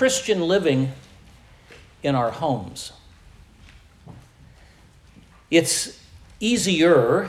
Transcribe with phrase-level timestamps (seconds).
[0.00, 0.92] Christian living
[2.02, 2.92] in our homes.
[5.50, 6.00] It's
[6.40, 7.28] easier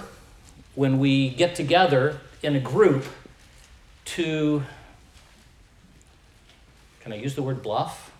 [0.75, 3.03] when we get together in a group
[4.15, 4.63] to,
[7.01, 8.13] can I use the word bluff?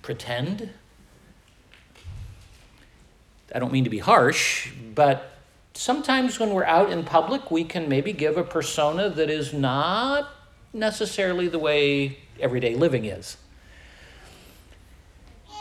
[0.00, 0.70] Pretend?
[3.52, 5.32] I don't mean to be harsh, but
[5.74, 10.30] sometimes when we're out in public, we can maybe give a persona that is not
[10.72, 13.36] necessarily the way everyday living is.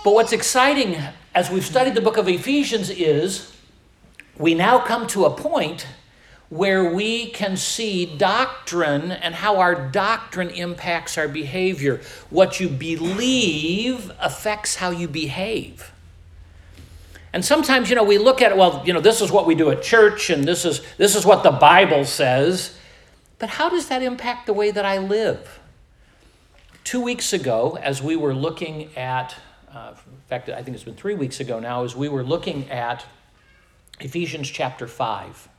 [0.04, 0.96] But what's exciting
[1.36, 3.54] as we've studied the book of Ephesians is
[4.38, 5.86] we now come to a point
[6.50, 12.02] where we can see doctrine and how our doctrine impacts our behavior.
[12.30, 15.92] What you believe affects how you behave.
[17.32, 19.54] And sometimes, you know, we look at it, well, you know, this is what we
[19.54, 22.76] do at church and this is this is what the Bible says.
[23.38, 25.59] But how does that impact the way that I live?
[26.90, 29.36] Two weeks ago, as we were looking at,
[29.72, 32.68] uh, in fact, I think it's been three weeks ago now, as we were looking
[32.72, 33.06] at
[34.00, 35.50] Ephesians chapter 5,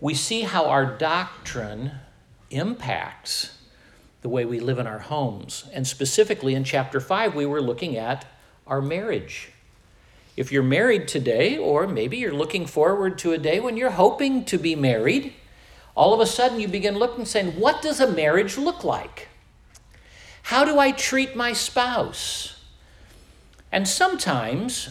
[0.00, 1.90] we see how our doctrine
[2.50, 3.58] impacts
[4.20, 5.64] the way we live in our homes.
[5.72, 8.24] And specifically in chapter 5, we were looking at
[8.68, 9.50] our marriage.
[10.36, 14.44] If you're married today, or maybe you're looking forward to a day when you're hoping
[14.44, 15.32] to be married,
[15.96, 19.26] all of a sudden you begin looking and saying, What does a marriage look like?
[20.42, 22.60] How do I treat my spouse?
[23.70, 24.90] And sometimes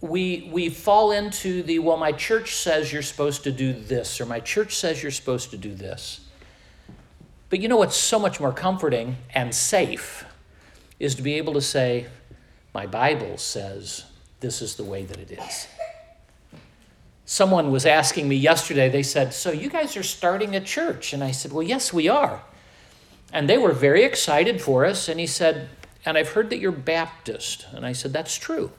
[0.00, 4.26] we, we fall into the, well, my church says you're supposed to do this, or
[4.26, 6.20] my church says you're supposed to do this.
[7.48, 10.24] But you know what's so much more comforting and safe
[11.00, 12.06] is to be able to say,
[12.72, 14.04] my Bible says
[14.38, 15.66] this is the way that it is.
[17.26, 21.12] Someone was asking me yesterday, they said, So you guys are starting a church?
[21.12, 22.42] And I said, Well, yes, we are.
[23.32, 25.08] And they were very excited for us.
[25.08, 25.68] And he said,
[26.04, 27.66] And I've heard that you're Baptist.
[27.72, 28.72] And I said, That's true.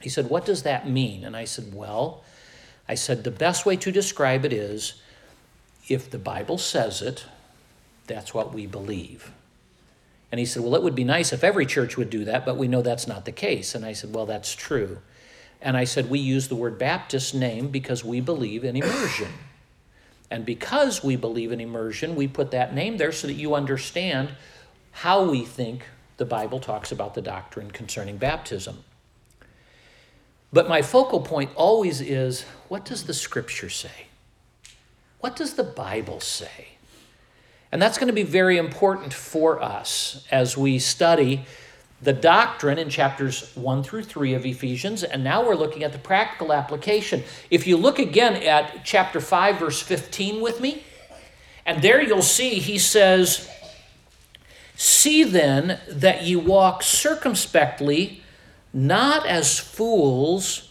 [0.00, 1.24] He said, What does that mean?
[1.24, 2.24] And I said, Well,
[2.88, 5.00] I said, The best way to describe it is
[5.88, 7.24] if the Bible says it,
[8.06, 9.32] that's what we believe.
[10.32, 12.56] And he said, Well, it would be nice if every church would do that, but
[12.56, 13.74] we know that's not the case.
[13.74, 14.98] And I said, Well, that's true.
[15.62, 19.32] And I said, We use the word Baptist name because we believe in immersion.
[20.30, 24.30] And because we believe in immersion, we put that name there so that you understand
[24.90, 25.84] how we think
[26.16, 28.82] the Bible talks about the doctrine concerning baptism.
[30.52, 34.06] But my focal point always is what does the scripture say?
[35.20, 36.68] What does the Bible say?
[37.72, 41.44] And that's going to be very important for us as we study
[42.02, 45.98] the doctrine in chapters 1 through 3 of Ephesians, and now we're looking at the
[45.98, 47.22] practical application.
[47.50, 50.84] If you look again at chapter 5, verse 15 with me,
[51.64, 53.48] and there you'll see he says,
[54.76, 58.22] See then that ye walk circumspectly,
[58.74, 60.65] not as fools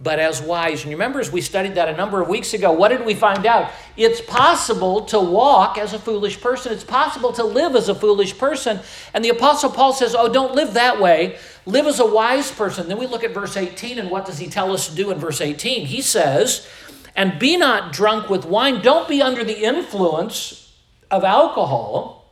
[0.00, 0.82] but as wise.
[0.82, 3.14] And you remember, as we studied that a number of weeks ago, what did we
[3.14, 3.70] find out?
[3.96, 8.36] It's possible to walk as a foolish person, it's possible to live as a foolish
[8.36, 8.80] person.
[9.14, 11.38] And the Apostle Paul says, Oh, don't live that way.
[11.64, 12.88] Live as a wise person.
[12.88, 15.18] Then we look at verse 18, and what does he tell us to do in
[15.18, 15.86] verse 18?
[15.86, 16.68] He says,
[17.14, 20.74] And be not drunk with wine, don't be under the influence
[21.10, 22.30] of alcohol,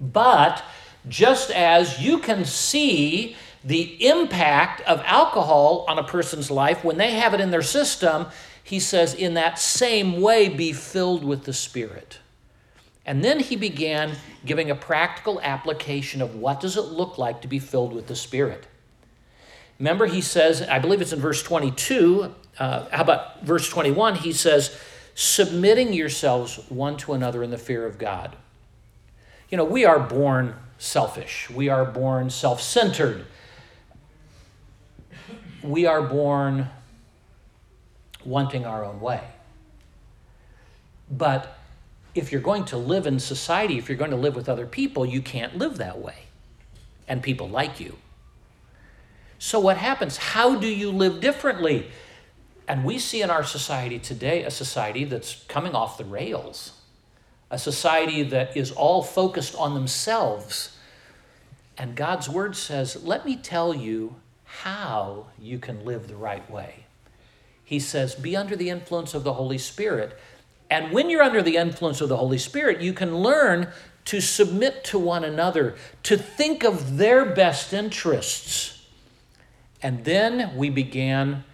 [0.00, 0.62] but
[1.08, 7.12] just as you can see the impact of alcohol on a person's life when they
[7.12, 8.26] have it in their system,
[8.62, 12.18] he says, in that same way, be filled with the Spirit.
[13.06, 17.48] And then he began giving a practical application of what does it look like to
[17.48, 18.66] be filled with the Spirit.
[19.78, 22.34] Remember, he says, I believe it's in verse 22.
[22.58, 24.16] Uh, how about verse 21?
[24.16, 24.78] He says,
[25.14, 28.36] submitting yourselves one to another in the fear of God.
[29.50, 33.26] You know, we are born selfish, we are born self centered
[35.64, 36.68] we are born
[38.24, 39.22] wanting our own way.
[41.10, 41.58] But
[42.14, 45.06] if you're going to live in society, if you're going to live with other people,
[45.06, 46.26] you can't live that way.
[47.08, 47.96] And people like you.
[49.38, 50.16] So, what happens?
[50.16, 51.88] How do you live differently?
[52.66, 56.80] And we see in our society today a society that's coming off the rails,
[57.50, 60.78] a society that is all focused on themselves.
[61.76, 64.16] And God's word says, Let me tell you
[64.62, 66.86] how you can live the right way.
[67.64, 70.18] He says, be under the influence of the Holy Spirit.
[70.70, 73.68] And when you're under the influence of the Holy Spirit, you can learn
[74.06, 78.86] to submit to one another, to think of their best interests.
[79.82, 81.44] And then we began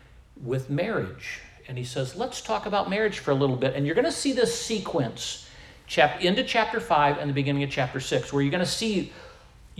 [0.42, 1.40] with marriage.
[1.68, 3.74] And he says, let's talk about marriage for a little bit.
[3.74, 5.48] And you're going to see this sequence
[5.86, 9.12] chap- into chapter 5 and the beginning of chapter 6, where you're going to see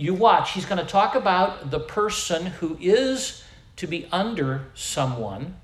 [0.01, 3.43] you watch, he's going to talk about the person who is
[3.75, 5.55] to be under someone.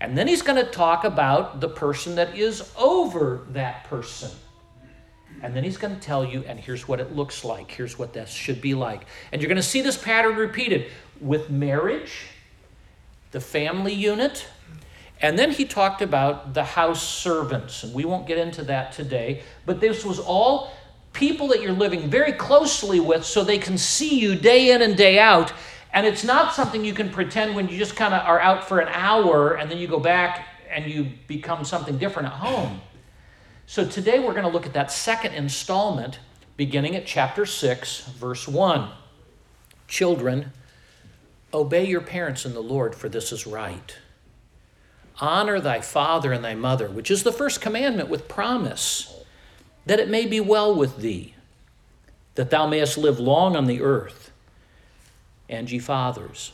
[0.00, 4.30] And then he's going to talk about the person that is over that person.
[5.42, 7.70] And then he's going to tell you, and here's what it looks like.
[7.70, 9.06] Here's what this should be like.
[9.32, 12.26] And you're going to see this pattern repeated with marriage,
[13.30, 14.46] the family unit,
[15.22, 17.82] and then he talked about the house servants.
[17.82, 19.42] And we won't get into that today.
[19.64, 20.70] But this was all
[21.14, 24.96] people that you're living very closely with so they can see you day in and
[24.96, 25.52] day out.
[25.94, 28.80] And it's not something you can pretend when you just kind of are out for
[28.80, 32.80] an hour and then you go back and you become something different at home.
[33.66, 36.18] So today we're going to look at that second installment
[36.56, 38.90] beginning at chapter 6, verse 1.
[39.86, 40.52] Children,
[41.52, 43.96] obey your parents in the Lord, for this is right.
[45.20, 49.13] Honor thy father and thy mother, which is the first commandment with promise,
[49.86, 51.34] that it may be well with thee,
[52.34, 54.30] that thou mayest live long on the earth.
[55.48, 56.52] And ye fathers,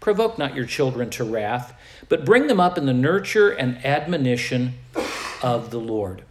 [0.00, 1.74] provoke not your children to wrath,
[2.08, 4.74] but bring them up in the nurture and admonition
[5.42, 6.22] of the Lord.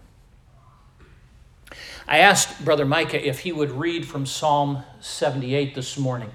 [2.07, 6.31] I asked Brother Micah if he would read from Psalm 78 this morning.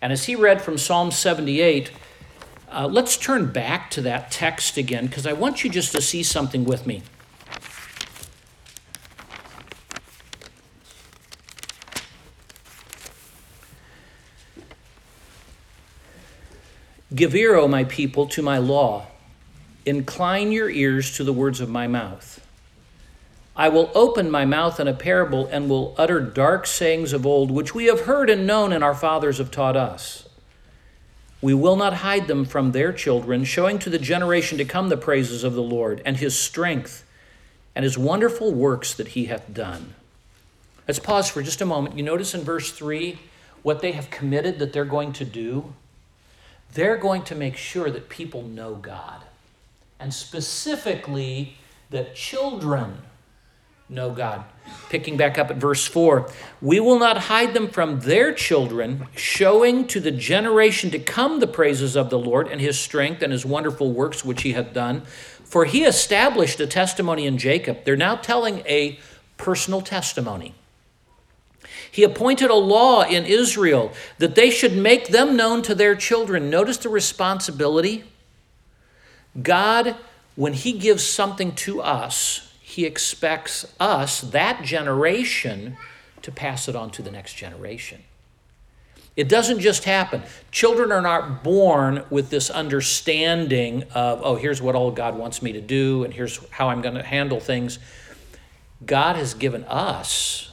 [0.00, 1.90] And as he read from Psalm 78,
[2.70, 6.22] uh, let's turn back to that text again because I want you just to see
[6.22, 7.02] something with me.
[17.14, 19.06] Give ear, O my people, to my law.
[19.84, 22.44] Incline your ears to the words of my mouth.
[23.54, 27.50] I will open my mouth in a parable and will utter dark sayings of old,
[27.50, 30.28] which we have heard and known and our fathers have taught us.
[31.40, 34.96] We will not hide them from their children, showing to the generation to come the
[34.96, 37.04] praises of the Lord and his strength
[37.74, 39.94] and his wonderful works that he hath done.
[40.88, 41.96] Let's pause for just a moment.
[41.96, 43.18] You notice in verse 3
[43.62, 45.72] what they have committed that they're going to do?
[46.74, 49.22] They're going to make sure that people know God,
[49.98, 51.56] and specifically
[51.90, 52.98] that children
[53.88, 54.44] know God.
[54.88, 56.28] Picking back up at verse 4
[56.60, 61.46] We will not hide them from their children, showing to the generation to come the
[61.46, 65.02] praises of the Lord and his strength and his wonderful works which he hath done.
[65.44, 67.84] For he established a testimony in Jacob.
[67.84, 68.98] They're now telling a
[69.36, 70.54] personal testimony.
[71.96, 76.50] He appointed a law in Israel that they should make them known to their children.
[76.50, 78.04] Notice the responsibility.
[79.42, 79.96] God,
[80.34, 85.78] when He gives something to us, he expects us, that generation,
[86.20, 88.02] to pass it on to the next generation.
[89.16, 90.22] It doesn't just happen.
[90.50, 95.52] Children are not born with this understanding of, oh, here's what all God wants me
[95.52, 97.78] to do, and here's how I'm going to handle things.
[98.84, 100.50] God has given us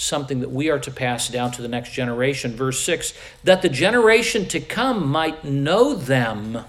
[0.00, 2.52] something that we are to pass down to the next generation.
[2.52, 3.12] Verse 6
[3.44, 6.64] that the generation to come might know them,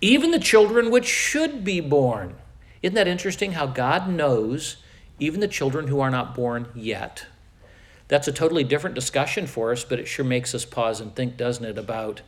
[0.00, 2.34] even the children which should be born
[2.82, 4.76] isn't that interesting how God knows
[5.18, 7.26] even the children who are not born yet?
[8.08, 11.36] That's a totally different discussion for us, but it sure makes us pause and think,
[11.36, 12.22] doesn't it, about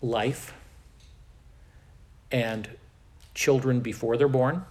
[0.00, 0.54] life
[2.30, 2.68] and
[3.34, 4.64] children before they're born?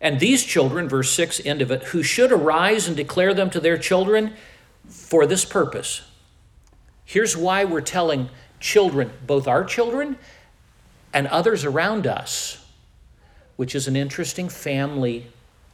[0.00, 3.60] And these children, verse 6, end of it, who should arise and declare them to
[3.60, 4.34] their children
[4.88, 6.02] for this purpose.
[7.04, 8.30] Here's why we're telling
[8.60, 10.16] children, both our children
[11.12, 12.64] and others around us,
[13.56, 15.26] which is an interesting family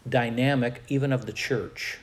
[0.09, 1.99] dynamic, even of the church.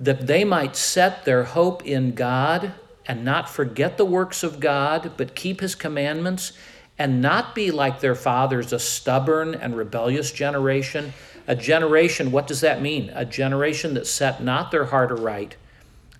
[0.00, 2.72] That they might set their hope in God
[3.06, 6.52] and not forget the works of God, but keep his commandments
[6.98, 11.12] and not be like their fathers, a stubborn and rebellious generation.
[11.48, 13.10] A generation, what does that mean?
[13.14, 15.56] A generation that set not their heart aright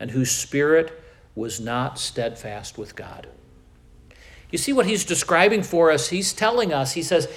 [0.00, 1.00] and whose spirit
[1.35, 3.29] was not steadfast with God.
[4.50, 6.09] You see what he's describing for us?
[6.09, 7.29] He's telling us, he says,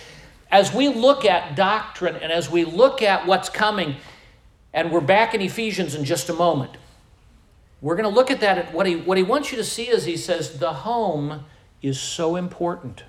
[0.50, 3.98] as we look at doctrine and as we look at what's coming,
[4.74, 6.72] and we're back in Ephesians in just a moment,
[7.82, 8.74] we're going to look at that.
[8.74, 11.46] What he, what he wants you to see is he says, the home
[11.82, 13.04] is so important.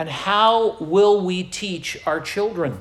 [0.00, 2.80] And how will we teach our children?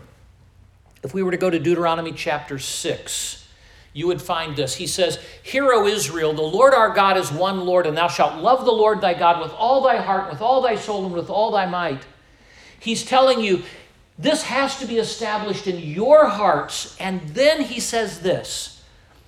[1.03, 3.45] If we were to go to Deuteronomy chapter 6,
[3.91, 4.75] you would find this.
[4.75, 8.41] He says, Hear, O Israel, the Lord our God is one Lord, and thou shalt
[8.41, 11.29] love the Lord thy God with all thy heart, with all thy soul, and with
[11.29, 12.03] all thy might.
[12.79, 13.63] He's telling you
[14.17, 16.95] this has to be established in your hearts.
[17.01, 18.81] And then he says this.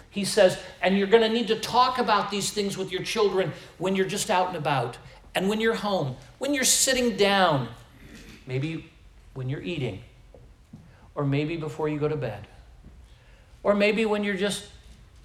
[0.10, 3.52] He says, and you're going to need to talk about these things with your children
[3.80, 4.98] when you're just out and about,
[5.36, 7.68] and when you're home, when you're sitting down,
[8.52, 8.92] maybe
[9.34, 10.04] when you're eating,
[11.16, 12.46] or maybe before you go to bed
[13.64, 14.66] Or maybe when you're just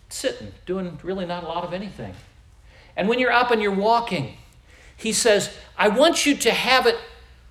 [0.08, 2.14] sitting, doing really not a lot of anything.
[2.96, 4.36] And when you're up and you're walking,
[4.96, 6.96] he says, I want you to have it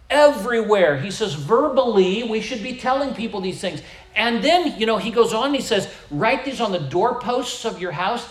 [0.09, 0.97] everywhere.
[0.99, 3.81] He says, verbally, we should be telling people these things.
[4.15, 7.81] And then, you know, he goes on, he says, write these on the doorposts of
[7.81, 8.25] your house.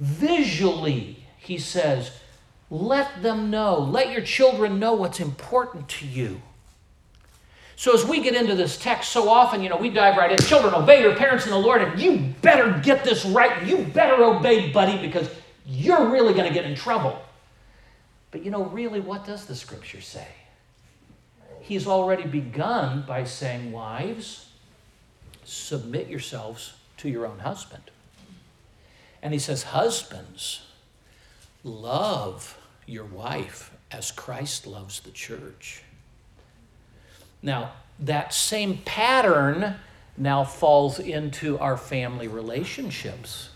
[0.00, 2.10] Visually, he says,
[2.70, 6.42] let them know, let your children know what's important to you.
[7.82, 10.38] So as we get into this text, so often, you know, we dive right in.
[10.38, 13.66] Children, obey your parents in the Lord, and you better get this right.
[13.66, 15.28] You better obey, buddy, because
[15.66, 17.20] you're really going to get in trouble.
[18.30, 20.28] But you know, really, what does the scripture say?
[21.58, 24.46] He's already begun by saying, Wives,
[25.42, 27.90] submit yourselves to your own husband.
[29.24, 30.62] And he says, Husbands,
[31.64, 35.82] love your wife as Christ loves the church.
[37.42, 39.76] Now, that same pattern
[40.16, 43.50] now falls into our family relationships.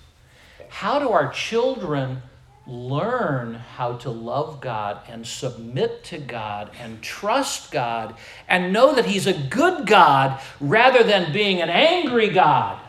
[0.68, 2.22] How do our children
[2.66, 8.16] learn how to love God and submit to God and trust God
[8.48, 12.80] and know that He's a good God rather than being an angry God.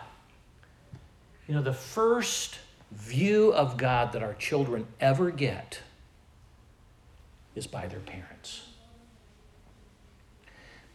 [1.47, 2.57] You know, the first
[2.91, 5.81] view of God that our children ever get
[7.55, 8.66] is by their parents.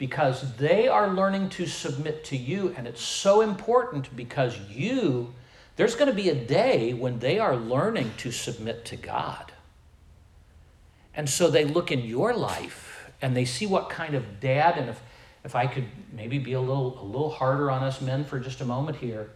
[0.02, 5.32] Because they are learning to submit to you, and it's so important because you
[5.76, 9.52] there's going to be a day when they are learning to submit to God.
[11.14, 14.90] And so they look in your life and they see what kind of dad, and
[14.90, 15.00] if,
[15.44, 18.60] if I could maybe be a little, a little harder on us men for just
[18.60, 19.30] a moment here,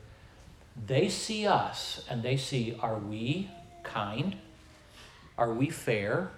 [0.84, 3.48] they see us and they see are we
[3.84, 4.34] kind?
[5.38, 6.32] Are we fair?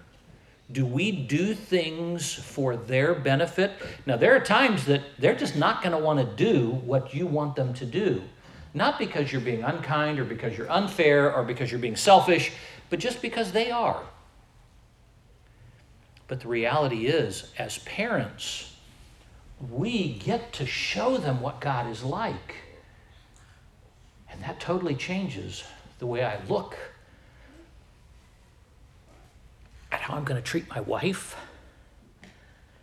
[0.71, 3.71] Do we do things for their benefit?
[4.05, 7.25] Now, there are times that they're just not going to want to do what you
[7.25, 8.21] want them to do.
[8.73, 12.51] Not because you're being unkind or because you're unfair or because you're being selfish,
[12.91, 14.03] but just because they are.
[16.27, 18.75] But the reality is, as parents,
[19.71, 22.55] we get to show them what God is like.
[24.29, 25.63] And that totally changes
[25.97, 26.77] the way I look
[29.91, 31.35] at how I'm going to treat my wife,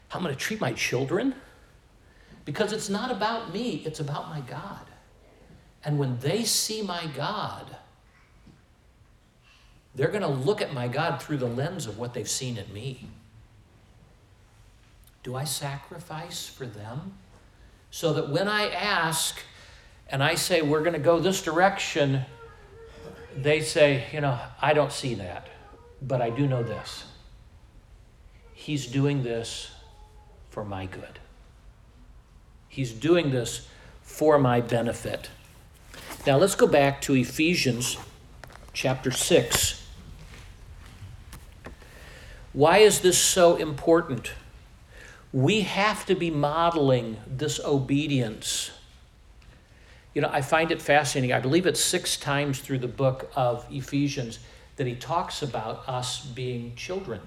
[0.08, 1.34] how I'm going to treat my children.
[2.44, 4.86] Because it's not about me, it's about my God.
[5.84, 7.76] And when they see my God,
[9.94, 12.72] they're going to look at my God through the lens of what they've seen in
[12.72, 13.08] me.
[15.22, 17.14] Do I sacrifice for them?
[17.90, 19.38] So that when I ask
[20.08, 22.24] and I say, we're going to go this direction,
[23.36, 25.48] they say, you know, I don't see that,
[26.06, 27.04] but I do know this.
[28.52, 29.70] He's doing this
[30.50, 31.18] for my good.
[32.68, 33.68] He's doing this
[34.02, 35.30] for my benefit.
[36.26, 37.96] Now let's go back to Ephesians
[38.72, 39.82] chapter 6.
[42.52, 44.32] Why is this so important?
[45.32, 48.70] We have to be modeling this obedience.
[50.14, 51.34] You know, I find it fascinating.
[51.34, 54.38] I believe it's six times through the book of Ephesians
[54.76, 57.20] that he talks about us being children.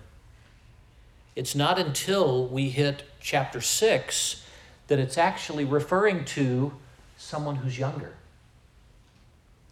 [1.35, 4.45] It's not until we hit chapter 6
[4.87, 6.73] that it's actually referring to
[7.17, 8.13] someone who's younger.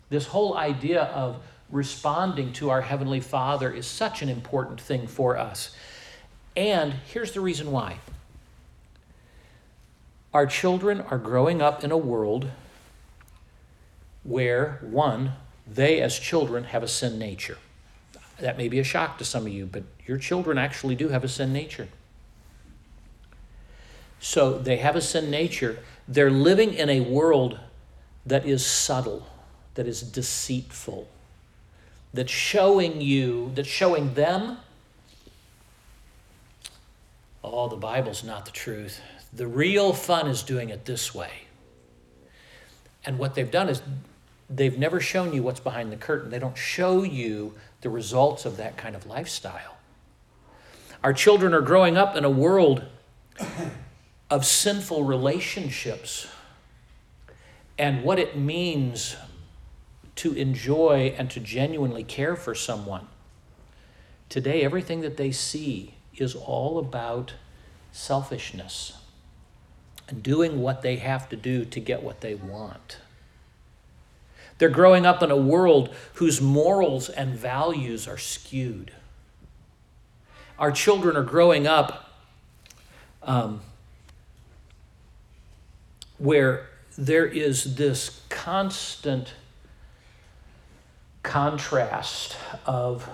[0.10, 5.38] This whole idea of responding to our Heavenly Father is such an important thing for
[5.38, 5.76] us.
[6.56, 7.98] And here's the reason why
[10.34, 12.52] our children are growing up in a world
[14.24, 15.34] where, one,
[15.66, 17.58] they as children have a sin nature.
[18.40, 21.24] That may be a shock to some of you, but your children actually do have
[21.24, 21.88] a sin nature.
[24.20, 25.80] So they have a sin nature.
[26.08, 27.60] They're living in a world
[28.26, 29.28] that is subtle
[29.78, 31.08] that is deceitful,
[32.12, 34.58] that's showing you, that's showing them,
[37.44, 39.00] oh, the Bible's not the truth.
[39.32, 41.32] The real fun is doing it this way.
[43.06, 43.84] And what they've done is
[44.50, 46.32] they've never shown you what's behind the curtain.
[46.32, 47.54] They don't show you
[47.88, 49.78] the results of that kind of lifestyle.
[51.06, 52.84] Our children are growing up in a world
[54.30, 56.28] of sinful relationships
[57.78, 59.16] and what it means
[60.18, 63.08] to enjoy and to genuinely care for someone.
[64.28, 67.36] Today, everything that they see is all about
[67.94, 68.98] selfishness
[70.10, 72.98] and doing what they have to do to get what they want.
[74.58, 78.92] They're growing up in a world whose morals and values are skewed.
[80.58, 82.12] Our children are growing up
[83.22, 83.62] um,
[86.18, 89.34] where there is this constant
[91.22, 92.36] contrast
[92.66, 93.08] of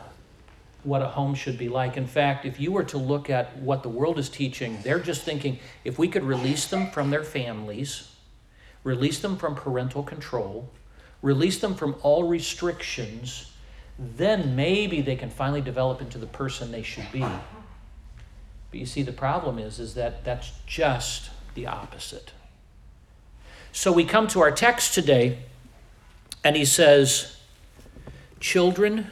[0.84, 1.98] what a home should be like.
[1.98, 5.24] In fact, if you were to look at what the world is teaching, they're just
[5.24, 8.12] thinking if we could release them from their families,
[8.84, 10.70] release them from parental control,
[11.24, 13.52] release them from all restrictions,
[13.98, 17.22] then maybe they can finally develop into the person they should be.
[17.22, 22.32] But you see, the problem is, is that that's just the opposite.
[23.72, 25.40] So we come to our text today,
[26.44, 27.38] and he says,
[28.40, 29.08] Children,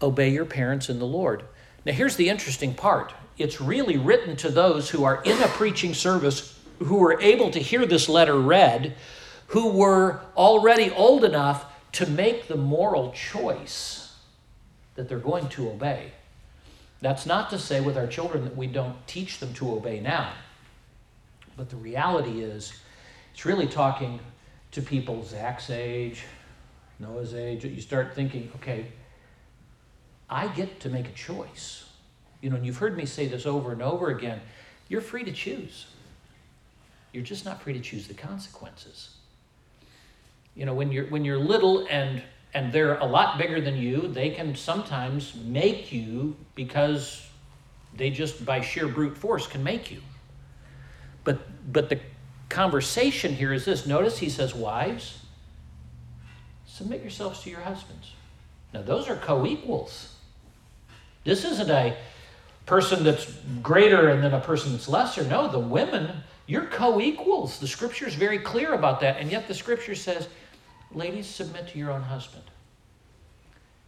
[0.00, 1.42] obey your parents in the Lord.
[1.84, 5.92] Now, here's the interesting part it's really written to those who are in a preaching
[5.92, 8.94] service who are able to hear this letter read,
[9.48, 14.14] who were already old enough to make the moral choice
[14.94, 16.12] that they're going to obey.
[17.00, 20.32] That's not to say with our children that we don't teach them to obey now.
[21.56, 22.72] But the reality is,
[23.32, 24.20] it's really talking
[24.72, 26.24] to people Zach's age,
[26.98, 27.64] Noah's age.
[27.64, 28.86] You start thinking, okay,
[30.28, 31.84] I get to make a choice.
[32.40, 34.40] You know, and you've heard me say this over and over again.
[34.88, 35.86] You're free to choose.
[37.12, 39.15] You're just not free to choose the consequences.
[40.56, 42.22] You know, when you're when you're little and
[42.54, 47.28] and they're a lot bigger than you, they can sometimes make you because
[47.94, 50.00] they just by sheer brute force can make you.
[51.22, 51.38] But
[51.72, 52.00] but the
[52.48, 53.86] conversation here is this.
[53.86, 55.18] Notice he says, Wives,
[56.64, 58.12] submit yourselves to your husbands.
[58.72, 60.14] Now those are co-equals.
[61.24, 61.96] This isn't a
[62.66, 63.30] person that's
[63.62, 65.24] greater and then a person that's lesser.
[65.24, 67.58] No, the women, you're co equals.
[67.58, 69.18] The scripture is very clear about that.
[69.18, 70.28] And yet the scripture says,
[70.92, 72.44] ladies, submit to your own husband.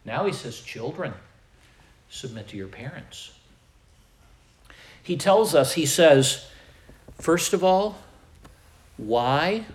[0.05, 1.13] Now he says, children,
[2.09, 3.31] submit to your parents.
[5.01, 6.47] He tells us, he says,
[7.19, 7.97] first of all,
[8.97, 9.65] why?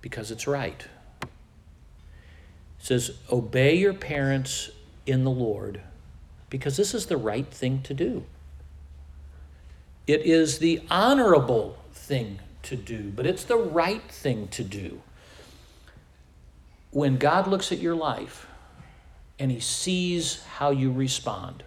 [0.00, 0.86] Because it's right.
[1.22, 4.70] He says, obey your parents
[5.06, 5.80] in the Lord
[6.48, 8.24] because this is the right thing to do.
[10.06, 15.00] It is the honorable thing to do, but it's the right thing to do.
[16.90, 18.46] When God looks at your life
[19.38, 21.62] and he sees how you respond,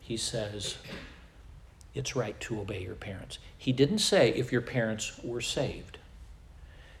[0.00, 0.76] he says,
[1.94, 3.38] it's right to obey your parents.
[3.56, 5.98] He didn't say if your parents were saved.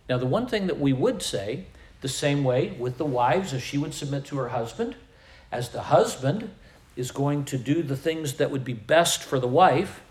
[0.08, 1.66] Now, the one thing that we would say,
[2.00, 4.96] the same way with the wives, as she would submit to her husband,
[5.50, 6.50] as the husband
[6.96, 10.02] is going to do the things that would be best for the wife,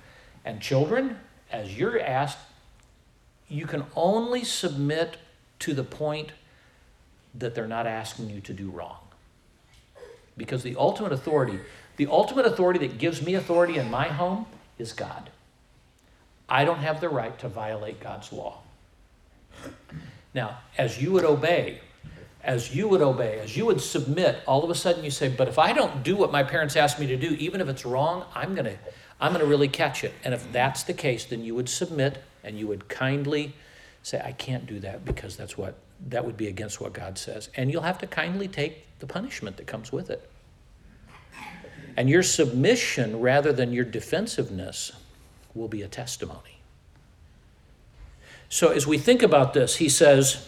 [0.43, 1.17] and children,
[1.51, 2.39] as you're asked,
[3.47, 5.17] you can only submit
[5.60, 6.32] to the point
[7.35, 8.97] that they're not asking you to do wrong.
[10.37, 11.59] Because the ultimate authority,
[11.97, 14.45] the ultimate authority that gives me authority in my home
[14.77, 15.29] is God.
[16.49, 18.59] I don't have the right to violate God's law.
[20.33, 21.79] Now, as you would obey,
[22.43, 25.47] as you would obey, as you would submit, all of a sudden you say, but
[25.47, 28.25] if I don't do what my parents asked me to do, even if it's wrong,
[28.35, 28.77] I'm going to
[29.21, 30.13] I'm going to really catch it.
[30.25, 33.53] And if that's the case, then you would submit and you would kindly
[34.01, 35.75] say, I can't do that because that's what
[36.07, 37.49] that would be against what God says.
[37.55, 40.29] And you'll have to kindly take the punishment that comes with it.
[41.95, 44.91] And your submission rather than your defensiveness
[45.53, 46.59] will be a testimony.
[48.49, 50.47] So as we think about this, he says,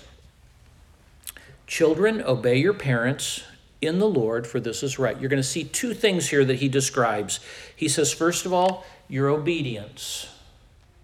[1.67, 3.43] Children, obey your parents
[3.81, 5.19] in the Lord, for this is right.
[5.19, 7.39] You're going to see two things here that he describes.
[7.75, 10.27] He says, first of all, your obedience,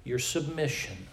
[0.03, 1.07] your submission.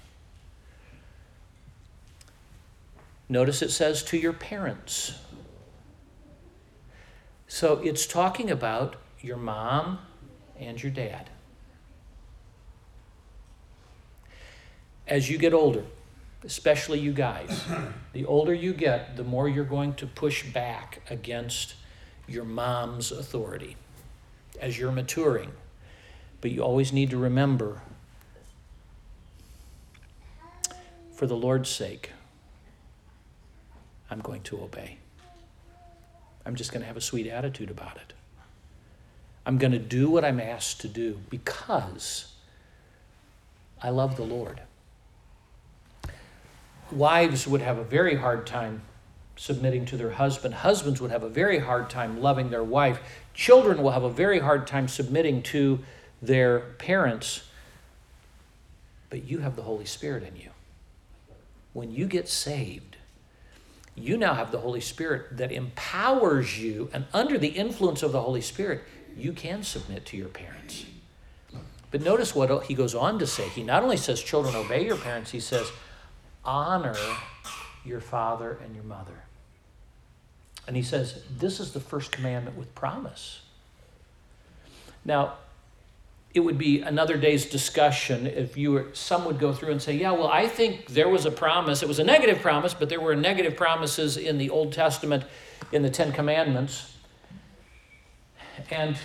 [3.29, 5.15] Notice it says to your parents.
[7.47, 9.99] So it's talking about your mom
[10.59, 11.31] and your dad.
[15.07, 15.85] As you get older,
[16.45, 17.65] especially you guys.
[18.15, 21.75] The older you get, the more you're going to push back against
[22.27, 23.77] your mom's authority
[24.61, 25.53] as you're maturing.
[26.41, 27.83] But you always need to remember,
[31.13, 32.11] for the Lord's sake,
[34.11, 34.99] I'm going to obey.
[36.47, 38.15] I'm just going to have a sweet attitude about it.
[39.45, 42.33] I'm going to do what I'm asked to do because
[43.83, 44.61] I love the Lord
[46.91, 48.83] wives would have a very hard time
[49.37, 50.55] submitting to their husband.
[50.55, 53.01] Husbands would have a very hard time loving their wife.
[53.35, 55.81] Children will have a very hard time submitting to
[56.21, 57.43] their parents.
[59.11, 60.51] But you have the Holy Spirit in you.
[61.73, 62.97] When you get saved,
[64.03, 68.21] you now have the Holy Spirit that empowers you, and under the influence of the
[68.21, 68.83] Holy Spirit,
[69.17, 70.85] you can submit to your parents.
[71.91, 73.49] But notice what he goes on to say.
[73.49, 75.71] He not only says, Children, obey your parents, he says,
[76.45, 76.97] honor
[77.85, 79.25] your father and your mother.
[80.67, 83.43] And he says, This is the first commandment with promise.
[85.05, 85.35] Now,
[86.39, 89.93] it would be another day's discussion if you were some would go through and say
[89.93, 91.83] yeah well i think there was a promise.
[91.83, 95.25] It was a negative promise but there were negative promises in the old testament
[95.73, 96.95] in the ten commandments.
[98.71, 98.97] And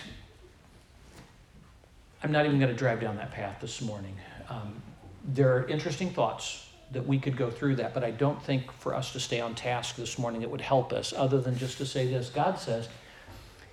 [2.22, 4.16] i'm not even going to drive down that path this morning.
[4.48, 4.80] Um,
[5.24, 8.94] there are interesting thoughts that we could go through that but i don't think for
[8.94, 11.86] us to stay on task this morning it would help us other than just to
[11.86, 12.30] say this.
[12.30, 12.88] God says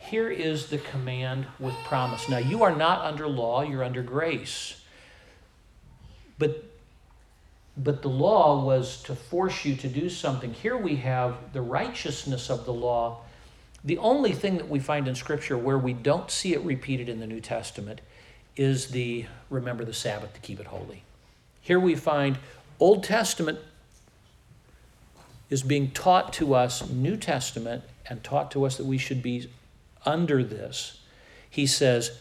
[0.02, 2.28] here is the command with promise.
[2.28, 4.82] Now, you are not under law, you're under grace.
[6.38, 6.66] But,
[7.78, 10.54] but the law was to force you to do something.
[10.54, 13.22] Here we have the righteousness of the law.
[13.84, 17.20] The only thing that we find in Scripture where we don't see it repeated in
[17.20, 18.02] the New Testament
[18.58, 21.04] is the remember the Sabbath to keep it holy.
[21.62, 22.38] Here we find
[22.80, 23.60] Old Testament
[25.50, 29.50] is being taught to us, New Testament, and taught to us that we should be
[30.06, 31.00] under this.
[31.50, 32.20] He says,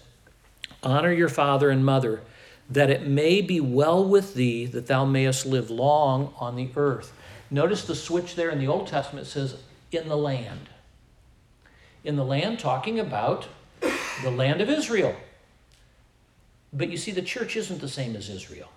[0.82, 2.22] Honor your father and mother,
[2.68, 7.12] that it may be well with thee, that thou mayest live long on the earth.
[7.50, 9.56] Notice the switch there in the Old Testament says,
[9.92, 10.68] in the land.
[12.04, 13.48] In the land, talking about
[14.22, 15.14] the land of Israel.
[16.72, 18.68] But you see, the church isn't the same as Israel.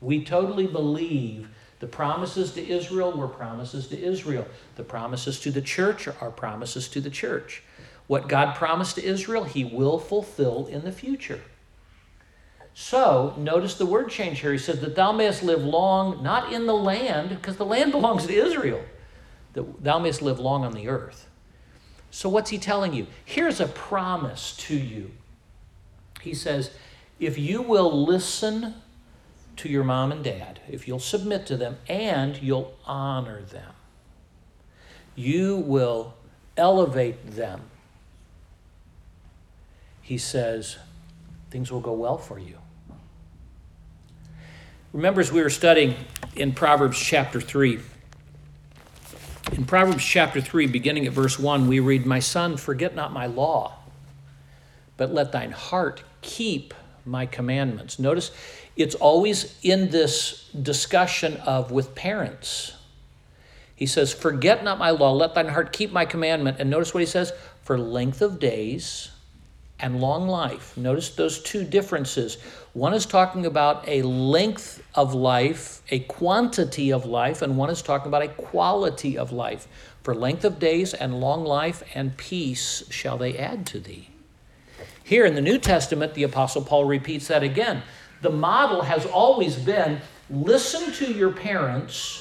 [0.00, 1.48] We totally believe
[1.80, 4.46] the promises to Israel were promises to Israel.
[4.76, 7.62] The promises to the church are promises to the church.
[8.06, 11.40] What God promised to Israel, he will fulfill in the future.
[12.74, 14.52] So, notice the word change here.
[14.52, 18.26] He says, That thou mayest live long, not in the land, because the land belongs
[18.26, 18.84] to Israel,
[19.52, 21.28] that thou mayest live long on the earth.
[22.10, 23.06] So, what's he telling you?
[23.24, 25.12] Here's a promise to you.
[26.20, 26.72] He says,
[27.20, 28.74] If you will listen
[29.56, 33.72] to your mom and dad, if you'll submit to them, and you'll honor them,
[35.14, 36.14] you will
[36.56, 37.70] elevate them
[40.04, 40.76] he says,
[41.50, 42.58] things will go well for you.
[44.92, 45.96] Remember, as we were studying
[46.36, 47.80] in Proverbs chapter 3,
[49.52, 53.24] in Proverbs chapter 3, beginning at verse 1, we read, My son, forget not my
[53.24, 53.78] law,
[54.98, 56.74] but let thine heart keep
[57.06, 57.98] my commandments.
[57.98, 58.30] Notice
[58.76, 62.74] it's always in this discussion of with parents.
[63.74, 66.58] He says, Forget not my law, let thine heart keep my commandment.
[66.60, 69.10] And notice what he says, For length of days
[69.80, 70.76] and long life.
[70.76, 72.36] Notice those two differences.
[72.72, 77.82] One is talking about a length of life, a quantity of life, and one is
[77.82, 79.66] talking about a quality of life.
[80.02, 84.10] For length of days and long life and peace shall they add to thee.
[85.02, 87.82] Here in the New Testament, the Apostle Paul repeats that again.
[88.22, 92.20] The model has always been listen to your parents.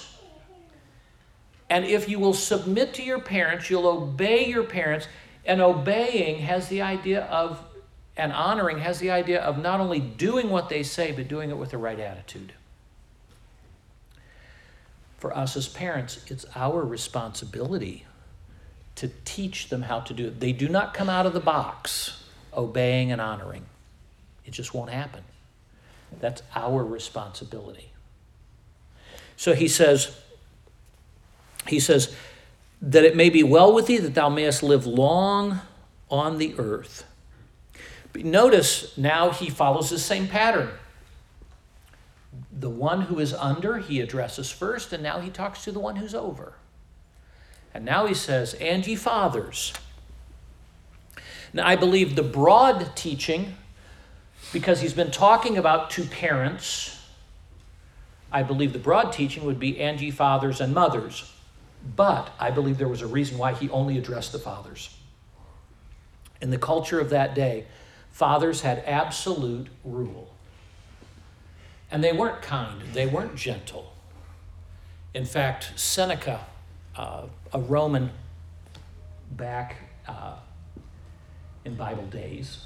[1.69, 5.07] And if you will submit to your parents, you'll obey your parents,
[5.45, 7.63] and obeying has the idea of,
[8.15, 11.57] and honoring has the idea of not only doing what they say, but doing it
[11.57, 12.53] with the right attitude.
[15.17, 18.05] For us as parents, it's our responsibility
[18.95, 20.39] to teach them how to do it.
[20.39, 22.23] They do not come out of the box
[22.55, 23.65] obeying and honoring,
[24.45, 25.23] it just won't happen.
[26.19, 27.91] That's our responsibility.
[29.35, 30.15] So he says,
[31.67, 32.15] he says,
[32.83, 35.61] that it may be well with thee, that thou mayest live long
[36.11, 37.05] on the earth.
[38.11, 40.69] But notice now he follows the same pattern.
[42.51, 45.95] The one who is under, he addresses first, and now he talks to the one
[45.95, 46.53] who's over.
[47.73, 49.73] And now he says, And ye fathers.
[51.53, 53.55] Now, I believe the broad teaching,
[54.51, 56.99] because he's been talking about two parents,
[58.31, 61.32] I believe the broad teaching would be, And ye fathers and mothers.
[61.95, 64.95] But I believe there was a reason why he only addressed the fathers.
[66.41, 67.65] In the culture of that day,
[68.11, 70.33] fathers had absolute rule.
[71.91, 73.93] And they weren't kind, they weren't gentle.
[75.13, 76.45] In fact, Seneca,
[76.95, 78.09] uh, a Roman
[79.31, 80.35] back uh,
[81.65, 82.65] in Bible days,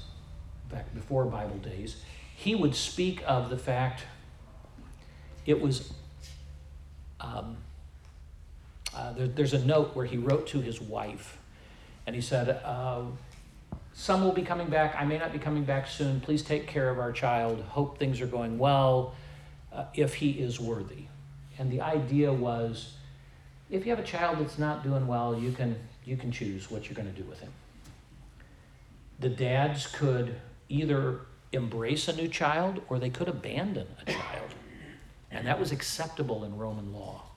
[0.70, 2.02] back before Bible days,
[2.34, 4.02] he would speak of the fact
[5.44, 5.92] it was
[7.20, 7.56] um,
[8.98, 11.38] uh, there, there's a note where he wrote to his wife,
[12.06, 13.02] and he said, uh,
[13.92, 14.96] Some will be coming back.
[14.98, 16.20] I may not be coming back soon.
[16.20, 17.62] Please take care of our child.
[17.62, 19.14] Hope things are going well
[19.72, 21.04] uh, if he is worthy.
[21.58, 22.94] And the idea was
[23.70, 26.86] if you have a child that's not doing well, you can, you can choose what
[26.86, 27.52] you're going to do with him.
[29.20, 30.34] The dads could
[30.68, 31.20] either
[31.52, 34.54] embrace a new child or they could abandon a child.
[35.30, 37.27] And that was acceptable in Roman law.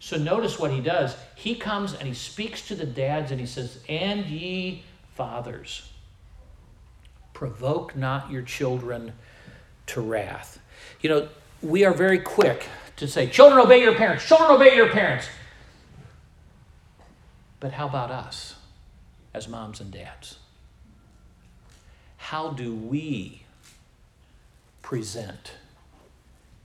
[0.00, 1.14] So notice what he does.
[1.36, 4.82] He comes and he speaks to the dads and he says, And ye
[5.14, 5.88] fathers,
[7.34, 9.12] provoke not your children
[9.86, 10.58] to wrath.
[11.02, 11.28] You know,
[11.62, 14.26] we are very quick to say, Children, obey your parents.
[14.26, 15.26] Children, obey your parents.
[17.60, 18.54] But how about us
[19.34, 20.38] as moms and dads?
[22.16, 23.42] How do we
[24.80, 25.52] present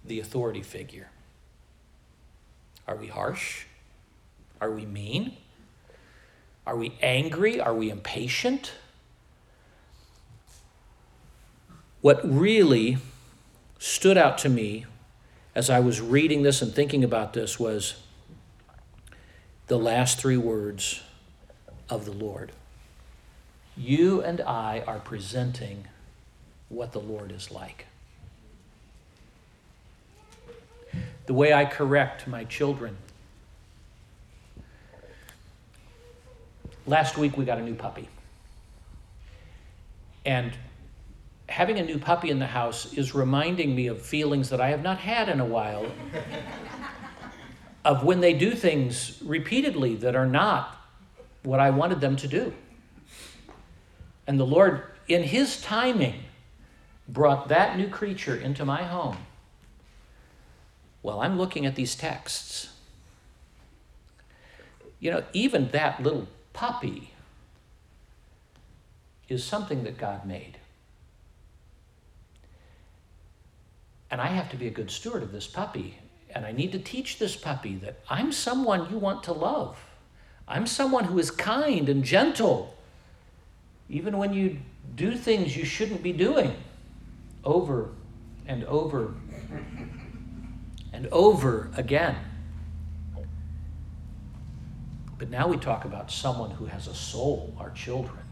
[0.06, 1.10] the authority figure?
[2.88, 3.65] Are we harsh?
[4.62, 5.38] Are we mean?
[6.65, 7.60] Are we angry?
[7.60, 8.74] Are we impatient?
[12.02, 12.98] What really
[13.80, 14.86] stood out to me
[15.54, 17.95] as I was reading this and thinking about this was
[19.67, 21.02] the last three words
[21.89, 22.52] of the Lord.
[23.78, 25.88] You and I are presenting
[26.69, 27.88] what the Lord is like.
[31.26, 32.98] The way I correct my children.
[36.86, 38.08] Last week we got a new puppy.
[40.26, 40.54] And
[41.50, 44.84] having a new puppy in the house is reminding me of feelings that I have
[44.84, 45.86] not had in a while
[47.84, 50.76] of when they do things repeatedly that are not
[51.44, 52.54] what I wanted them to do.
[54.28, 56.24] And the Lord, in His timing,
[57.08, 59.18] brought that new creature into my home.
[61.06, 62.70] Well, I'm looking at these texts.
[65.00, 67.12] You know, even that little puppy
[69.30, 70.58] is something that God made.
[74.10, 76.00] And I have to be a good steward of this puppy.
[76.32, 79.78] And I need to teach this puppy that I'm someone you want to love.
[80.48, 82.76] I'm someone who is kind and gentle,
[83.89, 84.58] even when you
[84.96, 86.56] do things you shouldn't be doing
[87.44, 87.91] over
[88.48, 89.13] and over
[90.95, 92.15] and over again.
[95.17, 98.23] But now we talk about someone who has a soul, our children.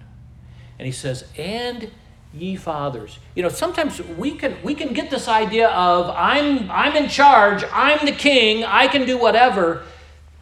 [0.79, 1.91] And he says, and
[2.33, 3.19] ye fathers.
[3.35, 7.63] You know, sometimes we can we can get this idea of I'm I'm in charge,
[7.71, 9.83] I'm the king, I can do whatever.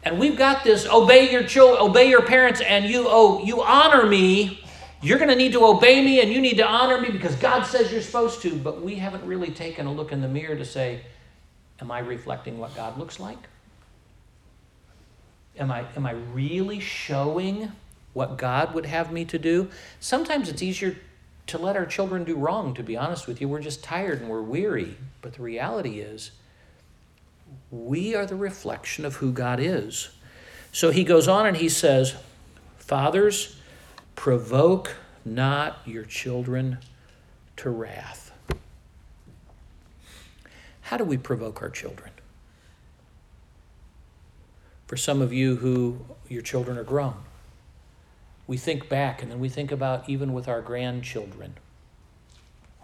[0.04, 4.06] And we've got this obey your children, obey your parents, and you oh you honor
[4.06, 4.64] me.
[5.02, 7.64] You're going to need to obey me and you need to honor me because God
[7.64, 8.54] says you're supposed to.
[8.54, 11.00] But we haven't really taken a look in the mirror to say,
[11.82, 13.38] Am I reflecting what God looks like?
[15.58, 17.72] Am I, am I really showing
[18.12, 19.68] what God would have me to do?
[19.98, 20.96] Sometimes it's easier
[21.48, 23.48] to let our children do wrong, to be honest with you.
[23.48, 24.96] We're just tired and we're weary.
[25.22, 26.30] But the reality is,
[27.72, 30.10] we are the reflection of who God is.
[30.70, 32.14] So he goes on and he says,
[32.78, 33.56] Fathers,
[34.14, 36.78] provoke not your children
[37.56, 38.21] to wrath.
[40.92, 42.10] How do we provoke our children?
[44.86, 47.14] For some of you who your children are grown,
[48.46, 51.54] we think back and then we think about even with our grandchildren,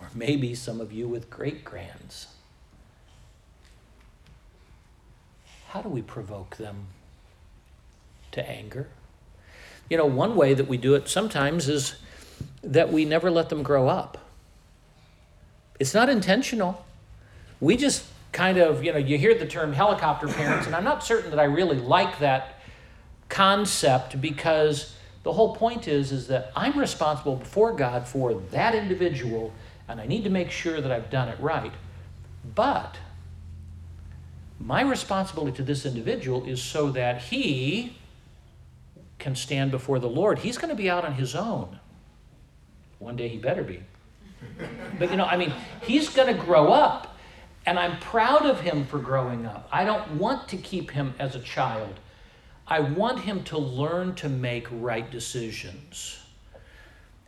[0.01, 2.29] or maybe some of you with great grands.
[5.67, 6.87] How do we provoke them
[8.33, 8.89] to anger?
[9.91, 11.97] You know, one way that we do it sometimes is
[12.63, 14.17] that we never let them grow up.
[15.79, 16.87] It's not intentional.
[17.61, 21.03] We just kind of, you know, you hear the term helicopter parents, and I'm not
[21.03, 22.61] certain that I really like that
[23.29, 29.53] concept because the whole point is is that I'm responsible before God for that individual
[29.89, 31.73] and I need to make sure that I've done it right.
[32.55, 32.99] But
[34.61, 37.97] my responsibility to this individual is so that he
[39.19, 40.41] can stand before the Lord.
[40.41, 41.79] He's going to be out on his own.
[42.99, 43.83] One day he better be.
[44.99, 47.18] But you know, I mean, he's going to grow up
[47.69, 49.69] and I'm proud of him for growing up.
[49.71, 52.01] I don't want to keep him as a child.
[52.67, 56.19] I want him to learn to make right decisions.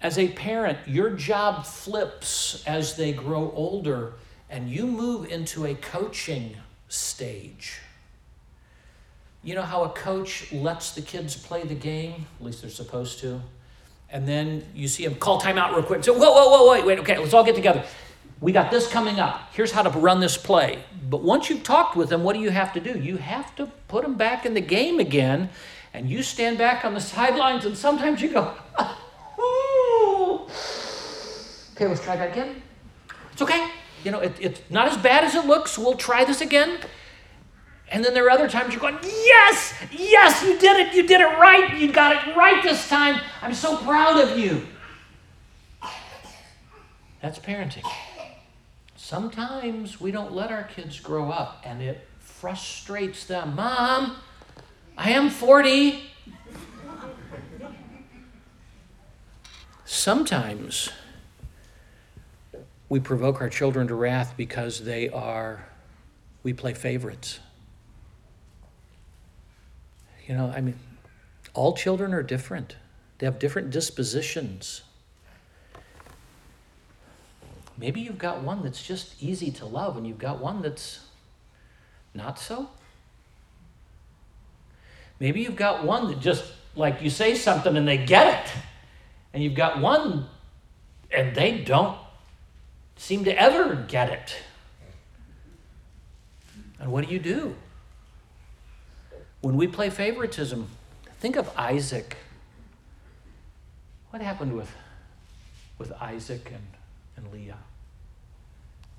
[0.00, 4.14] As a parent, your job flips as they grow older
[4.48, 6.56] and you move into a coaching
[6.88, 7.78] stage.
[9.44, 12.24] You know how a coach lets the kids play the game?
[12.38, 13.42] At least they're supposed to.
[14.08, 16.02] And then you see them call timeout real quick.
[16.02, 17.84] So, whoa, whoa, whoa, wait, wait, okay, let's all get together
[18.40, 19.50] we got this coming up.
[19.52, 20.82] Here's how to run this play.
[21.08, 22.98] But once you've talked with them, what do you have to do?
[22.98, 25.50] You have to put them back in the game again,
[25.92, 28.54] and you stand back on the sidelines, and sometimes you go,
[31.72, 32.62] okay, let's try that again.
[33.32, 33.70] It's okay.
[34.04, 35.76] You know, it, it's not as bad as it looks.
[35.76, 36.78] We'll try this again.
[37.92, 40.94] And then there are other times you're going, yes, yes, you did it.
[40.94, 41.76] You did it right.
[41.76, 43.20] You got it right this time.
[43.42, 44.66] I'm so proud of you.
[47.20, 47.84] That's parenting.
[49.10, 53.56] Sometimes we don't let our kids grow up and it frustrates them.
[53.56, 54.14] Mom,
[54.96, 56.04] I am 40.
[59.84, 60.90] Sometimes
[62.88, 65.66] we provoke our children to wrath because they are,
[66.44, 67.40] we play favorites.
[70.28, 70.78] You know, I mean,
[71.52, 72.76] all children are different,
[73.18, 74.82] they have different dispositions.
[77.80, 81.00] Maybe you've got one that's just easy to love, and you've got one that's
[82.12, 82.68] not so.
[85.18, 86.44] Maybe you've got one that just,
[86.76, 88.52] like, you say something and they get it.
[89.32, 90.26] And you've got one
[91.10, 91.96] and they don't
[92.96, 94.36] seem to ever get it.
[96.78, 97.54] And what do you do?
[99.40, 100.68] When we play favoritism,
[101.18, 102.16] think of Isaac.
[104.10, 104.70] What happened with,
[105.78, 106.66] with Isaac and,
[107.16, 107.58] and Leah?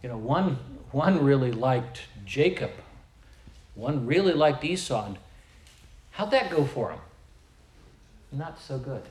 [0.03, 0.57] You know, one,
[0.91, 2.71] one really liked Jacob,
[3.75, 5.05] one really liked Esau.
[5.05, 5.17] And
[6.11, 6.99] how'd that go for him?
[8.31, 9.03] Not so good.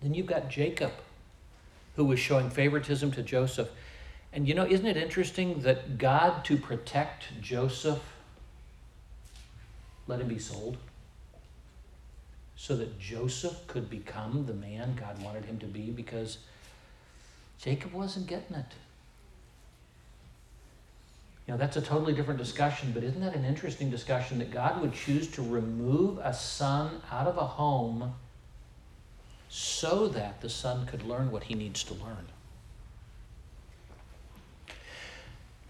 [0.00, 0.92] Then you've got Jacob,
[1.96, 3.68] who was showing favoritism to Joseph.
[4.32, 8.00] And you know, isn't it interesting that God, to protect Joseph,
[10.06, 10.76] let him be sold?
[12.56, 16.38] So that Joseph could become the man God wanted him to be because
[17.60, 18.66] Jacob wasn't getting it.
[21.46, 24.80] You know, that's a totally different discussion, but isn't that an interesting discussion that God
[24.80, 28.14] would choose to remove a son out of a home
[29.48, 32.26] so that the son could learn what he needs to learn?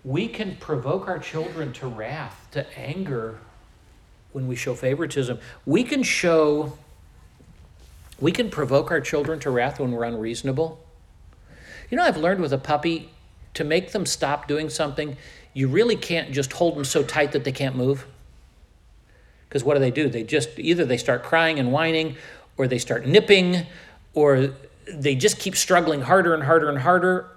[0.05, 3.39] We can provoke our children to wrath, to anger
[4.33, 5.39] when we show favoritism.
[5.67, 6.77] We can show,
[8.19, 10.85] we can provoke our children to wrath when we're unreasonable.
[11.91, 13.11] You know, I've learned with a puppy
[13.55, 15.17] to make them stop doing something,
[15.53, 18.07] you really can't just hold them so tight that they can't move.
[19.49, 20.09] Because what do they do?
[20.09, 22.17] They just either they start crying and whining,
[22.57, 23.67] or they start nipping,
[24.15, 24.51] or
[24.87, 27.29] they just keep struggling harder and harder and harder.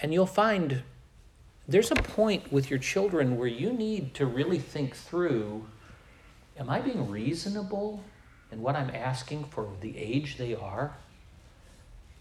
[0.00, 0.82] And you'll find
[1.66, 5.66] there's a point with your children where you need to really think through
[6.58, 8.02] am I being reasonable
[8.50, 10.96] in what I'm asking for the age they are?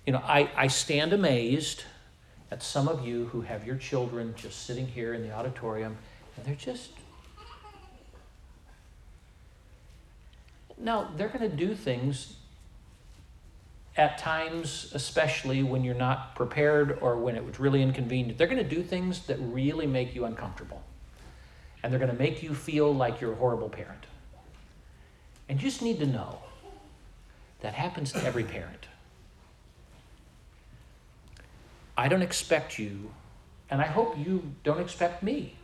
[0.05, 1.83] You know, I, I stand amazed
[2.51, 5.97] at some of you who have your children just sitting here in the auditorium
[6.35, 6.91] and they're just.
[10.79, 12.35] Now, they're going to do things
[13.97, 18.37] at times, especially when you're not prepared or when it was really inconvenient.
[18.37, 20.83] They're going to do things that really make you uncomfortable.
[21.81, 24.05] And they're going to make you feel like you're a horrible parent.
[25.49, 26.39] And you just need to know
[27.61, 28.87] that happens to every parent.
[31.97, 33.11] I don't expect you,
[33.71, 35.55] and I hope you don't expect me,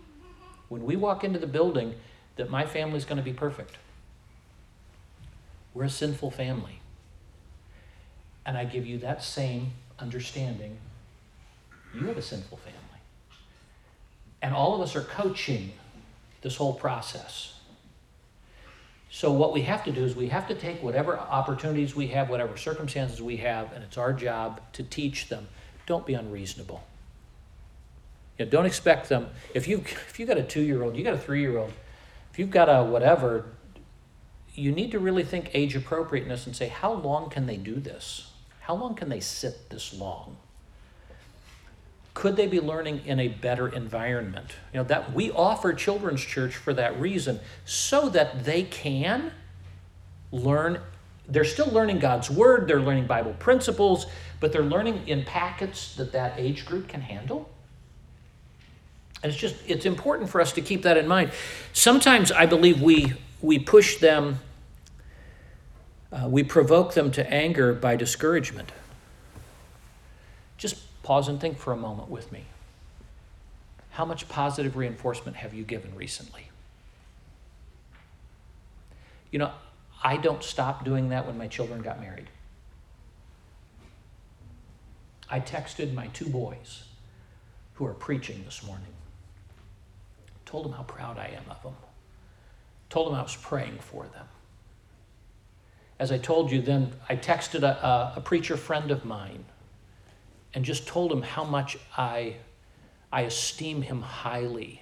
[0.68, 1.94] when we walk into the building,
[2.38, 3.78] that my family is going to be perfect.
[5.76, 6.82] We're a sinful family.
[8.46, 10.78] And I give you that same understanding.
[11.94, 12.80] You have a sinful family.
[14.42, 15.74] And all of us are coaching
[16.42, 17.60] this whole process.
[19.12, 22.32] So, what we have to do is we have to take whatever opportunities we have,
[22.32, 25.48] whatever circumstances we have, and it's our job to teach them
[25.86, 26.84] don't be unreasonable.
[28.38, 29.30] You know, don't expect them.
[29.54, 31.74] If you if you got a two year old, you got a three year old,
[32.32, 33.46] if you've got a whatever,
[34.56, 38.32] you need to really think age appropriateness and say how long can they do this?
[38.62, 40.38] How long can they sit this long?
[42.14, 44.56] Could they be learning in a better environment?
[44.72, 49.32] You know that we offer children's church for that reason, so that they can
[50.32, 50.80] learn
[51.28, 54.08] they're still learning God's word, they're learning Bible principles,
[54.40, 57.50] but they're learning in packets that that age group can handle.
[59.22, 61.32] And it's just it's important for us to keep that in mind.
[61.72, 64.40] Sometimes I believe we we push them
[66.14, 68.72] uh, we provoke them to anger by discouragement.
[70.58, 72.44] Just pause and think for a moment with me.
[73.92, 76.50] How much positive reinforcement have you given recently?
[79.32, 79.52] You know,
[80.04, 82.28] I don't stop doing that when my children got married.
[85.30, 86.84] I texted my two boys
[87.76, 88.94] who are preaching this morning,
[90.46, 91.76] told them how proud I am of them,
[92.90, 94.28] told them I was praying for them.
[96.00, 99.46] As I told you, then I texted a, a, preacher friend of mine
[100.54, 102.36] and just told him how much I,
[103.12, 104.82] I esteem him highly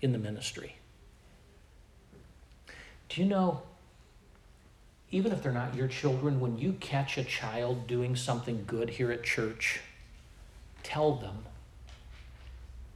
[0.00, 0.76] in the ministry.
[3.08, 3.62] Do you know
[5.16, 9.10] even if they're not your children, when you catch a child doing something good here
[9.10, 9.80] at church,
[10.82, 11.38] tell them.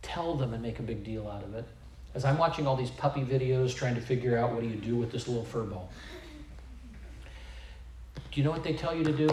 [0.02, 1.64] Tell them and make a big deal out of it.
[2.14, 4.96] As I'm watching all these puppy videos trying to figure out what do you do
[4.96, 5.88] with this little fur ball.
[8.14, 9.28] Do you know what they tell you to do?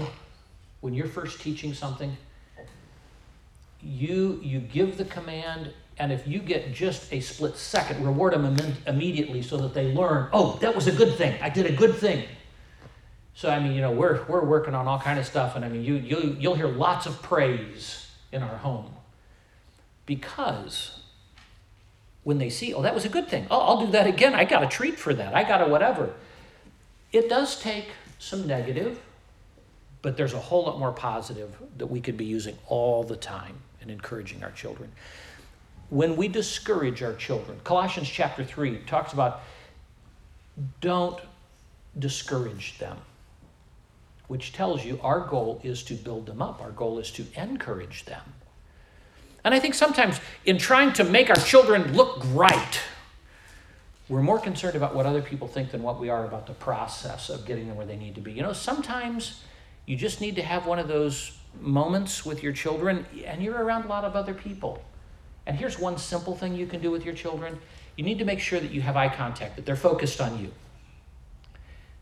[0.80, 2.16] When you're first teaching something,
[3.82, 8.46] you you give the command and if you get just a split second, reward them
[8.46, 11.38] Im- immediately so that they learn, oh, that was a good thing.
[11.42, 12.28] I did a good thing.
[13.38, 15.70] So I mean, you know, we're we're working on all kind of stuff, and I
[15.70, 18.92] mean, you you you'll hear lots of praise in our home
[20.08, 21.02] because
[22.24, 23.46] when they see, oh, that was a good thing.
[23.52, 24.34] Oh, I'll do that again.
[24.34, 25.36] I got a treat for that.
[25.36, 26.16] I got a whatever.
[27.14, 29.00] It does take some negative,
[30.02, 33.58] but there's a whole lot more positive that we could be using all the time
[33.82, 34.92] and encouraging our children.
[35.92, 39.44] When we discourage our children, Colossians chapter 3 talks about
[40.82, 41.20] don't
[42.00, 42.98] discourage them
[44.28, 48.06] which tells you our goal is to build them up, our goal is to encourage
[48.06, 48.22] them.
[49.44, 52.82] And I think sometimes in trying to make our children look right,
[54.10, 57.30] we're more concerned about what other people think than what we are about the process
[57.30, 58.32] of getting them where they need to be.
[58.34, 59.44] You know, sometimes
[59.86, 63.86] you just need to have one of those moments with your children and you're around
[63.86, 64.84] a lot of other people.
[65.46, 67.58] And here's one simple thing you can do with your children
[67.96, 70.52] you need to make sure that you have eye contact, that they're focused on you.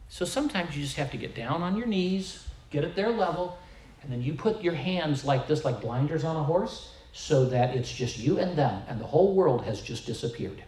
[0.10, 3.58] So sometimes you just have to get down on your knees, get at their level,
[4.01, 7.76] and then you put your hands like this, like blinders on a horse, so that
[7.76, 10.64] it's just you and them, and the whole world has just disappeared.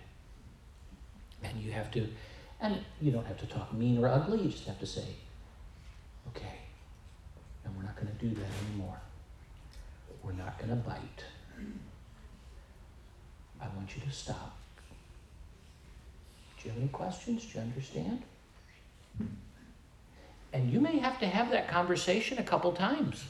[1.44, 2.08] And you have to,
[2.60, 5.06] and you don't have to talk mean or ugly, you just have to say,
[6.30, 6.56] okay,
[7.64, 9.00] and we're not going to do that anymore.
[10.24, 11.24] We're not going to bite.
[13.62, 14.58] I want you to stop.
[16.60, 17.46] Do you have any questions?
[17.46, 18.24] Do you understand?
[20.54, 23.24] And you may have to have that conversation a couple times.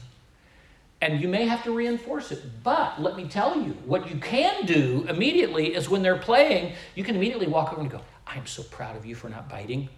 [1.00, 2.42] And you may have to reinforce it.
[2.64, 7.04] But let me tell you, what you can do immediately is when they're playing, you
[7.04, 9.88] can immediately walk over and go, I'm so proud of you for not biting.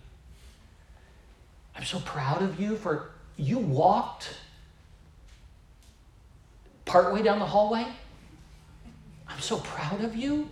[1.74, 4.36] I'm so proud of you for you walked
[6.84, 7.86] partway down the hallway.
[9.28, 10.50] I'm so proud of you.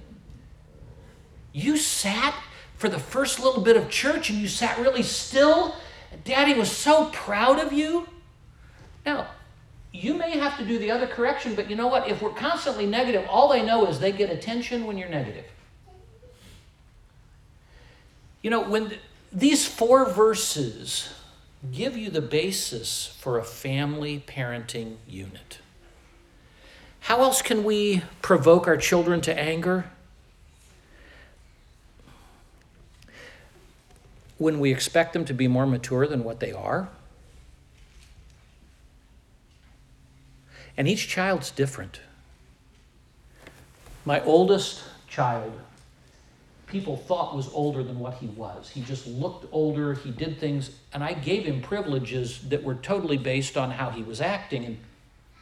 [1.52, 2.34] You sat
[2.78, 5.74] for the first little bit of church and you sat really still.
[6.24, 8.08] Daddy was so proud of you.
[9.04, 9.26] Now,
[9.92, 12.08] you may have to do the other correction, but you know what?
[12.08, 15.44] If we're constantly negative, all they know is they get attention when you're negative.
[18.42, 18.94] You know, when
[19.32, 21.12] these four verses
[21.72, 25.58] give you the basis for a family parenting unit,
[27.00, 29.90] how else can we provoke our children to anger?
[34.38, 36.88] When we expect them to be more mature than what they are.
[40.76, 42.00] And each child's different.
[44.04, 45.52] My oldest child,
[46.68, 48.70] people thought was older than what he was.
[48.70, 53.18] He just looked older, he did things, and I gave him privileges that were totally
[53.18, 54.64] based on how he was acting.
[54.64, 54.78] And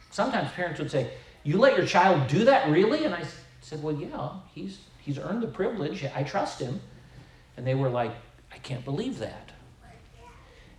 [0.09, 1.11] sometimes parents would say,
[1.43, 3.05] You let your child do that, really?
[3.05, 3.23] And I
[3.61, 6.03] said, Well, yeah, he's, he's earned the privilege.
[6.03, 6.81] I trust him.
[7.55, 8.11] And they were like,
[8.57, 9.51] I can't believe that.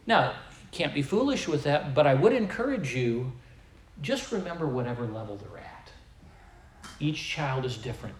[0.04, 0.34] Now,
[0.72, 3.32] can't be foolish with that, but I would encourage you
[4.02, 5.92] just remember whatever level they're at.
[6.98, 8.16] Each child is different.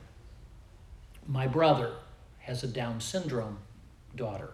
[1.27, 1.95] My brother
[2.39, 3.59] has a Down syndrome
[4.15, 4.51] daughter.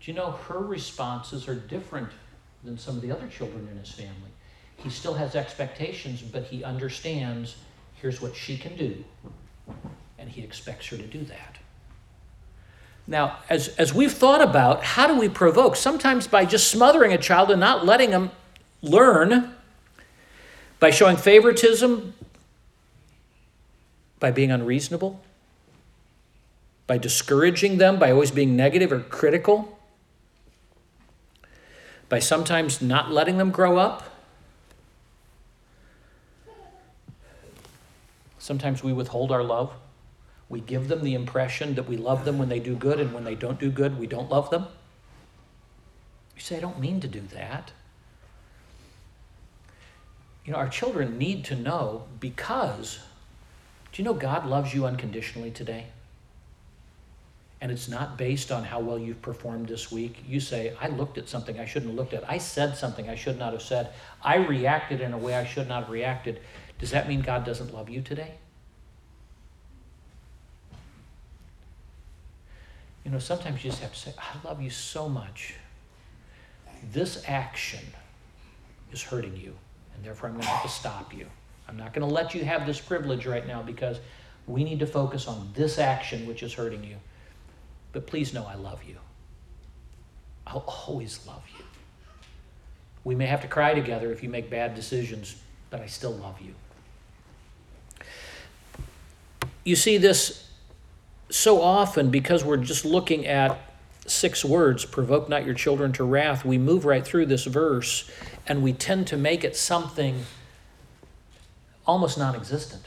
[0.00, 2.08] Do you know her responses are different
[2.64, 4.30] than some of the other children in his family?
[4.78, 7.56] He still has expectations, but he understands
[7.94, 9.04] here's what she can do,
[10.18, 11.55] and he expects her to do that.
[13.06, 15.76] Now, as, as we've thought about, how do we provoke?
[15.76, 18.30] Sometimes by just smothering a child and not letting them
[18.82, 19.54] learn,
[20.80, 22.14] by showing favoritism,
[24.18, 25.20] by being unreasonable,
[26.86, 29.78] by discouraging them, by always being negative or critical,
[32.08, 34.02] by sometimes not letting them grow up.
[38.38, 39.72] Sometimes we withhold our love.
[40.48, 43.24] We give them the impression that we love them when they do good, and when
[43.24, 44.66] they don't do good, we don't love them.
[46.36, 47.72] You say, I don't mean to do that.
[50.44, 53.00] You know, our children need to know because,
[53.90, 55.86] do you know God loves you unconditionally today?
[57.60, 60.22] And it's not based on how well you've performed this week.
[60.28, 62.28] You say, I looked at something I shouldn't have looked at.
[62.30, 63.88] I said something I should not have said.
[64.22, 66.40] I reacted in a way I should not have reacted.
[66.78, 68.34] Does that mean God doesn't love you today?
[73.06, 75.54] You know, sometimes you just have to say, I love you so much.
[76.92, 77.84] This action
[78.90, 79.54] is hurting you,
[79.94, 81.26] and therefore I'm going to have to stop you.
[81.68, 84.00] I'm not going to let you have this privilege right now because
[84.48, 86.96] we need to focus on this action which is hurting you.
[87.92, 88.96] But please know I love you.
[90.44, 91.64] I'll always love you.
[93.04, 95.36] We may have to cry together if you make bad decisions,
[95.70, 96.54] but I still love you.
[99.62, 100.45] You see this
[101.28, 103.58] so often because we're just looking at
[104.06, 106.44] six words provoke not your children to wrath.
[106.44, 108.10] We move right through this verse
[108.46, 110.24] and we tend to make it something
[111.86, 112.84] almost non existent.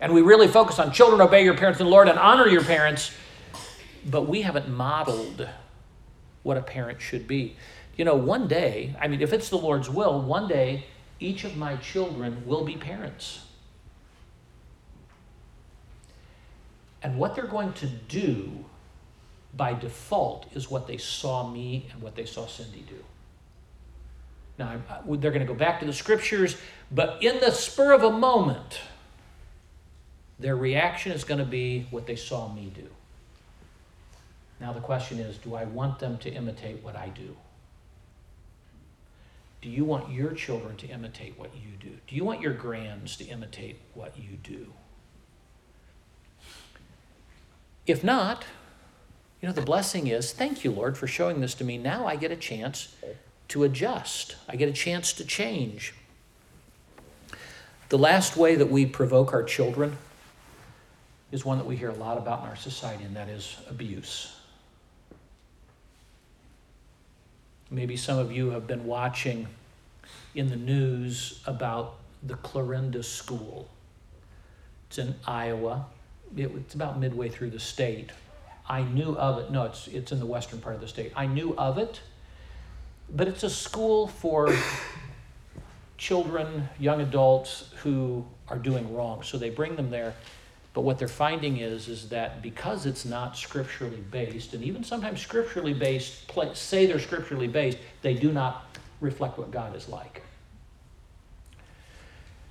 [0.00, 3.12] And we really focus on children, obey your parents and Lord and honor your parents,
[4.04, 5.48] but we haven't modeled
[6.42, 7.56] what a parent should be.
[7.96, 10.84] You know, one day, I mean, if it's the Lord's will, one day
[11.18, 13.40] each of my children will be parents.
[17.06, 18.64] And what they're going to do
[19.56, 22.96] by default is what they saw me and what they saw Cindy do.
[24.58, 26.56] Now, they're going to go back to the scriptures,
[26.90, 28.80] but in the spur of a moment,
[30.40, 32.88] their reaction is going to be what they saw me do.
[34.60, 37.36] Now, the question is do I want them to imitate what I do?
[39.62, 41.96] Do you want your children to imitate what you do?
[42.08, 44.72] Do you want your grands to imitate what you do?
[47.86, 48.44] If not,
[49.40, 51.78] you know, the blessing is thank you, Lord, for showing this to me.
[51.78, 52.94] Now I get a chance
[53.48, 55.94] to adjust, I get a chance to change.
[57.88, 59.96] The last way that we provoke our children
[61.30, 64.34] is one that we hear a lot about in our society, and that is abuse.
[67.70, 69.46] Maybe some of you have been watching
[70.34, 73.68] in the news about the Clarinda School.
[74.88, 75.86] It's in Iowa.
[76.36, 78.10] It, it's about midway through the state.
[78.68, 79.50] I knew of it.
[79.50, 81.12] No, it's, it's in the western part of the state.
[81.14, 82.00] I knew of it,
[83.14, 84.54] but it's a school for
[85.98, 89.22] children, young adults who are doing wrong.
[89.22, 90.14] So they bring them there.
[90.74, 95.22] But what they're finding is, is that because it's not scripturally based, and even sometimes
[95.22, 100.22] scripturally based, say they're scripturally based, they do not reflect what God is like.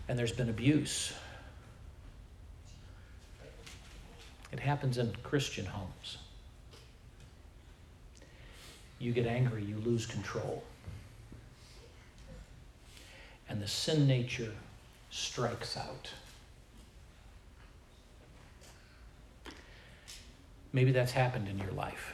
[0.07, 1.13] And there's been abuse.
[4.55, 6.17] It happens in Christian homes.
[8.99, 10.63] You get angry, you lose control.
[13.49, 14.53] And the sin nature
[15.09, 16.09] strikes out.
[20.71, 22.13] Maybe that's happened in your life.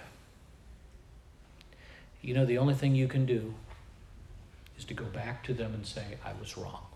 [2.23, 3.53] You know, the only thing you can do
[4.79, 6.87] is to go back to them and say, I was wrong.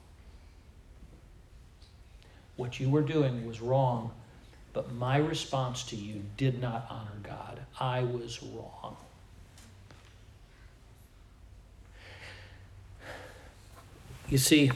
[2.55, 4.09] What you were doing was wrong,
[4.75, 7.61] but my response to you did not honor God.
[7.79, 8.97] I was wrong.
[14.29, 14.71] You see,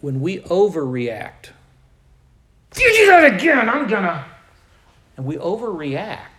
[0.00, 1.50] when we overreact,
[2.76, 4.24] you do that again, I'm gonna.
[5.16, 6.32] And we overreact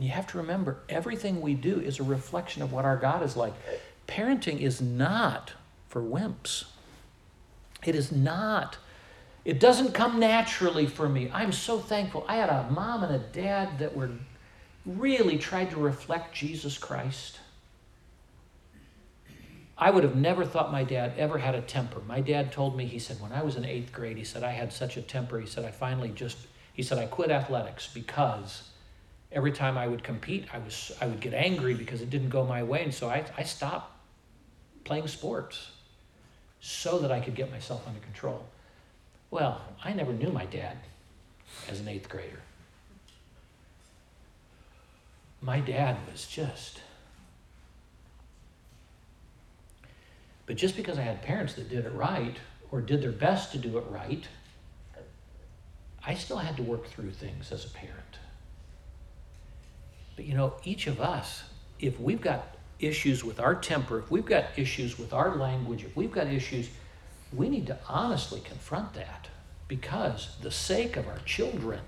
[0.00, 3.22] and you have to remember, everything we do is a reflection of what our God
[3.22, 3.52] is like.
[4.08, 5.52] Parenting is not
[5.90, 6.64] for wimps.
[7.84, 8.78] It is not.
[9.44, 11.30] It doesn't come naturally for me.
[11.32, 12.24] I'm so thankful.
[12.28, 14.10] I had a mom and a dad that were
[14.84, 17.40] really tried to reflect Jesus Christ.
[19.78, 22.00] I would have never thought my dad ever had a temper.
[22.06, 24.50] My dad told me, he said, when I was in eighth grade, he said, I
[24.50, 25.40] had such a temper.
[25.40, 26.36] He said, I finally just,
[26.74, 28.70] he said, I quit athletics because
[29.32, 32.44] every time I would compete, I was I would get angry because it didn't go
[32.44, 33.92] my way, and so I, I stopped
[34.84, 35.70] playing sports
[36.60, 38.44] so that I could get myself under control.
[39.30, 40.76] Well, I never knew my dad
[41.68, 42.40] as an eighth grader.
[45.40, 46.80] My dad was just.
[50.46, 52.36] But just because I had parents that did it right
[52.72, 54.26] or did their best to do it right,
[56.04, 58.18] I still had to work through things as a parent.
[60.16, 61.44] But you know, each of us,
[61.78, 65.96] if we've got issues with our temper, if we've got issues with our language, if
[65.96, 66.68] we've got issues,
[67.32, 69.28] we need to honestly confront that
[69.68, 71.80] because the sake of our children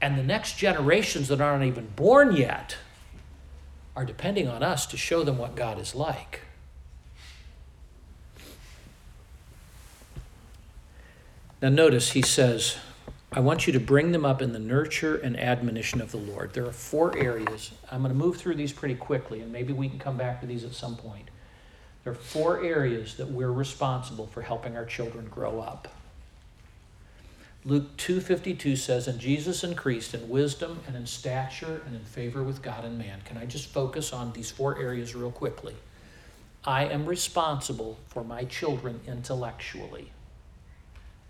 [0.00, 2.76] and the next generations that aren't even born yet
[3.96, 6.42] are depending on us to show them what God is like.
[11.60, 12.76] Now, notice he says,
[13.32, 16.54] I want you to bring them up in the nurture and admonition of the Lord.
[16.54, 17.72] There are four areas.
[17.90, 20.46] I'm going to move through these pretty quickly, and maybe we can come back to
[20.46, 21.28] these at some point.
[22.04, 25.88] There are four areas that we're responsible for helping our children grow up.
[27.64, 32.62] Luke 2:52 says, "And Jesus increased in wisdom and in stature and in favor with
[32.62, 35.76] God and man." Can I just focus on these four areas real quickly?
[36.64, 40.12] I am responsible for my children intellectually.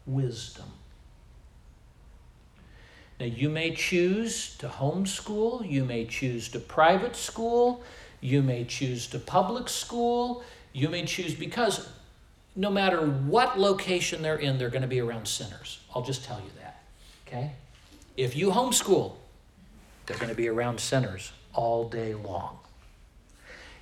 [0.06, 0.72] Wisdom.
[3.18, 7.82] Now, you may choose to homeschool, you may choose to private school,
[8.20, 10.44] you may choose to public school,
[10.78, 11.88] you may choose because
[12.56, 15.80] no matter what location they're in, they're going to be around sinners.
[15.94, 16.82] I'll just tell you that.
[17.26, 17.52] Okay?
[18.16, 19.14] If you homeschool,
[20.06, 22.58] they're going to be around sinners all day long.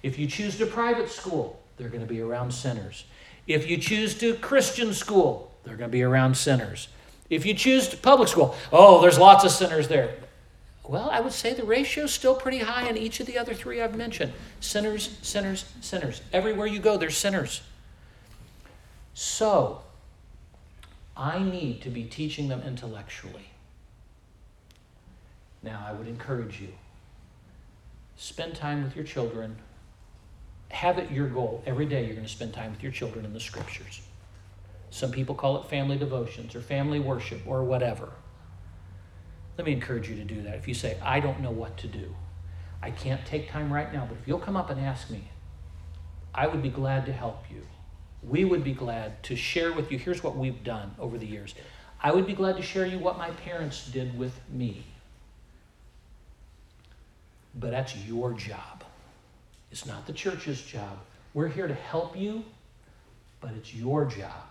[0.03, 3.05] If you choose to private school, they're going to be around sinners.
[3.47, 6.89] If you choose to Christian school, they're going to be around sinners.
[7.31, 10.15] If you choose public school, oh, there's lots of sinners there.
[10.89, 13.55] Well, I would say the ratio is still pretty high in each of the other
[13.55, 16.23] three I've mentioned sinners, sinners, sinners.
[16.33, 17.63] Everywhere you go, there's sinners.
[19.15, 19.83] So,
[21.17, 23.51] I need to be teaching them intellectually.
[25.63, 26.69] Now, I would encourage you
[28.17, 29.57] spend time with your children.
[30.69, 31.63] Have it your goal.
[31.67, 34.03] Every day you're going to spend time with your children in the scriptures.
[34.91, 38.11] Some people call it family devotions or family worship or whatever.
[39.57, 40.55] Let me encourage you to do that.
[40.55, 42.15] If you say, I don't know what to do,
[42.83, 45.31] I can't take time right now, but if you'll come up and ask me,
[46.35, 47.63] I would be glad to help you.
[48.23, 49.99] We would be glad to share with you.
[49.99, 51.55] Here's what we've done over the years.
[52.01, 54.85] I would be glad to share you what my parents did with me.
[57.55, 58.85] But that's your job.
[59.71, 60.99] It's not the church's job.
[61.33, 62.45] We're here to help you,
[63.41, 64.45] but it's your job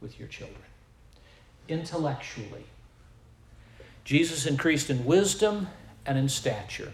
[0.00, 0.58] with your children.
[1.68, 2.64] Intellectually,
[4.06, 5.66] Jesus increased in wisdom
[6.06, 6.92] and in stature.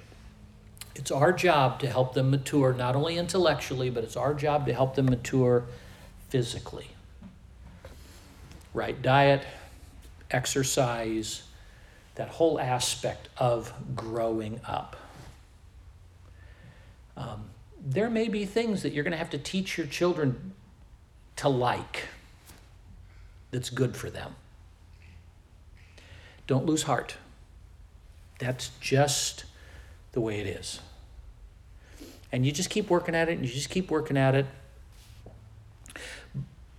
[0.95, 4.73] It's our job to help them mature, not only intellectually, but it's our job to
[4.73, 5.65] help them mature
[6.31, 6.89] physically.
[8.73, 9.45] Right diet,
[10.31, 11.43] exercise,
[12.15, 14.97] that whole aspect of growing up.
[17.15, 17.45] Um,
[17.79, 20.55] there may be things that you're going to have to teach your children
[21.37, 22.05] to like
[23.51, 24.35] that's good for them.
[26.53, 27.17] Don't lose heart.
[28.39, 29.47] That's just
[30.13, 30.81] the way it is.
[32.31, 34.45] And you just keep working at it, and you just keep working at it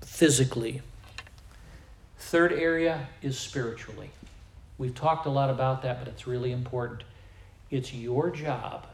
[0.02, 0.84] physically.
[2.20, 4.12] Third area is spiritually.
[4.78, 7.02] We've talked a lot about that, but it's really important.
[7.72, 8.86] It's your job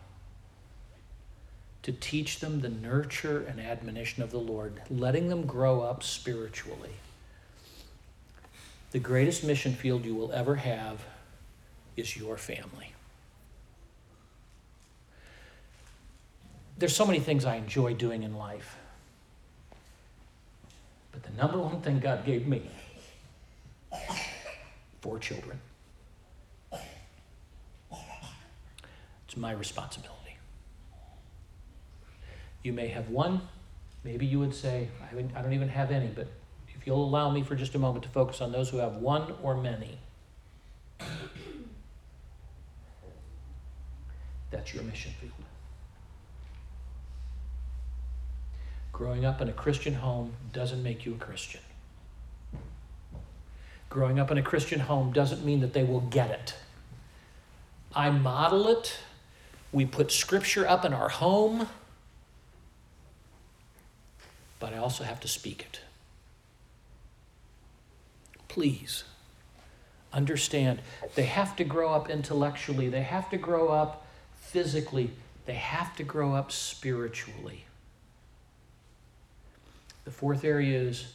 [1.84, 6.92] to teach them the nurture and admonition of the Lord, letting them grow up spiritually.
[8.92, 11.06] The greatest mission field you will ever have
[11.96, 12.94] is your family.
[16.78, 18.78] There's so many things I enjoy doing in life.
[21.12, 22.64] But the number one thing God gave me
[25.02, 25.60] four children.
[26.72, 26.82] It's
[29.38, 30.38] my responsibility.
[32.64, 33.42] You may have one,
[34.04, 36.28] maybe you would say, I don't even have any, but
[36.80, 39.34] if you'll allow me for just a moment to focus on those who have one
[39.44, 39.98] or many,
[44.50, 45.34] that's your mission field.
[48.94, 51.60] Growing up in a Christian home doesn't make you a Christian.
[53.90, 56.56] Growing up in a Christian home doesn't mean that they will get it.
[57.94, 59.00] I model it.
[59.74, 61.68] We put scripture up in our home,
[64.60, 65.82] but I also have to speak it
[68.60, 69.06] please
[70.12, 70.82] understand
[71.16, 74.06] they have to grow up intellectually, they have to grow up
[74.36, 75.12] physically,
[75.46, 77.64] they have to grow up spiritually.
[80.04, 81.14] The fourth area is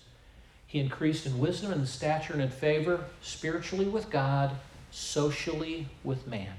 [0.66, 4.52] he increased in wisdom and stature and in favor, spiritually with God,
[4.90, 6.54] socially with man.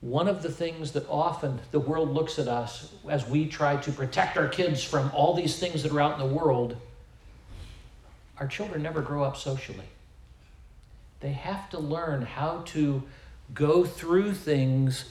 [0.00, 3.90] One of the things that often the world looks at us as we try to
[3.90, 6.76] protect our kids from all these things that are out in the world
[8.38, 9.86] our children never grow up socially.
[11.20, 13.02] They have to learn how to
[13.54, 15.10] go through things,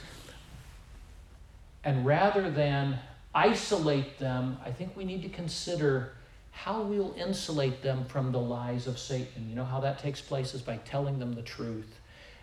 [1.84, 3.00] and rather than
[3.34, 6.14] isolate them, I think we need to consider
[6.52, 9.50] how we'll insulate them from the lies of Satan.
[9.50, 12.00] You know how that takes place is by telling them the truth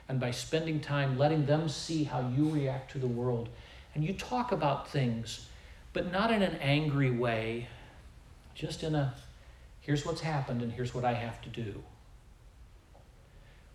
[0.08, 3.48] and by spending time letting them see how you react to the world.
[3.94, 5.46] And you talk about things,
[5.92, 7.68] but not in an angry way,
[8.56, 9.14] just in a
[9.80, 11.82] here's what's happened and here's what I have to do.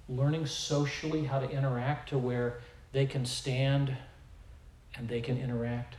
[0.07, 3.95] Learning socially how to interact to where they can stand
[4.95, 5.95] and they can interact.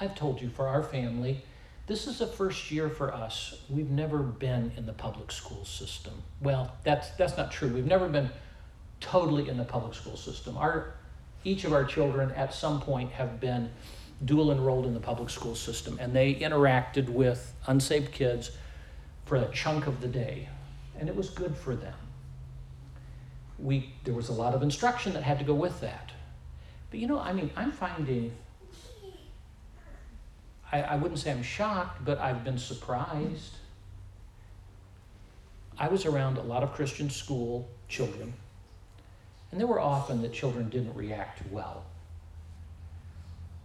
[0.00, 1.42] I've told you for our family,
[1.86, 3.60] this is the first year for us.
[3.68, 6.14] We've never been in the public school system.
[6.40, 7.68] Well, that's that's not true.
[7.68, 8.30] We've never been
[9.00, 10.56] totally in the public school system.
[10.56, 10.94] Our
[11.44, 13.70] each of our children at some point have been
[14.24, 18.50] dual enrolled in the public school system, and they interacted with unsaved kids
[19.24, 20.48] for a chunk of the day,
[20.98, 21.94] and it was good for them.
[23.58, 26.12] We, there was a lot of instruction that had to go with that.
[26.90, 28.32] But you know, I mean, I'm finding,
[30.70, 33.54] I, I wouldn't say I'm shocked, but I've been surprised.
[35.78, 38.32] I was around a lot of Christian school children,
[39.50, 41.84] and there were often that children didn't react well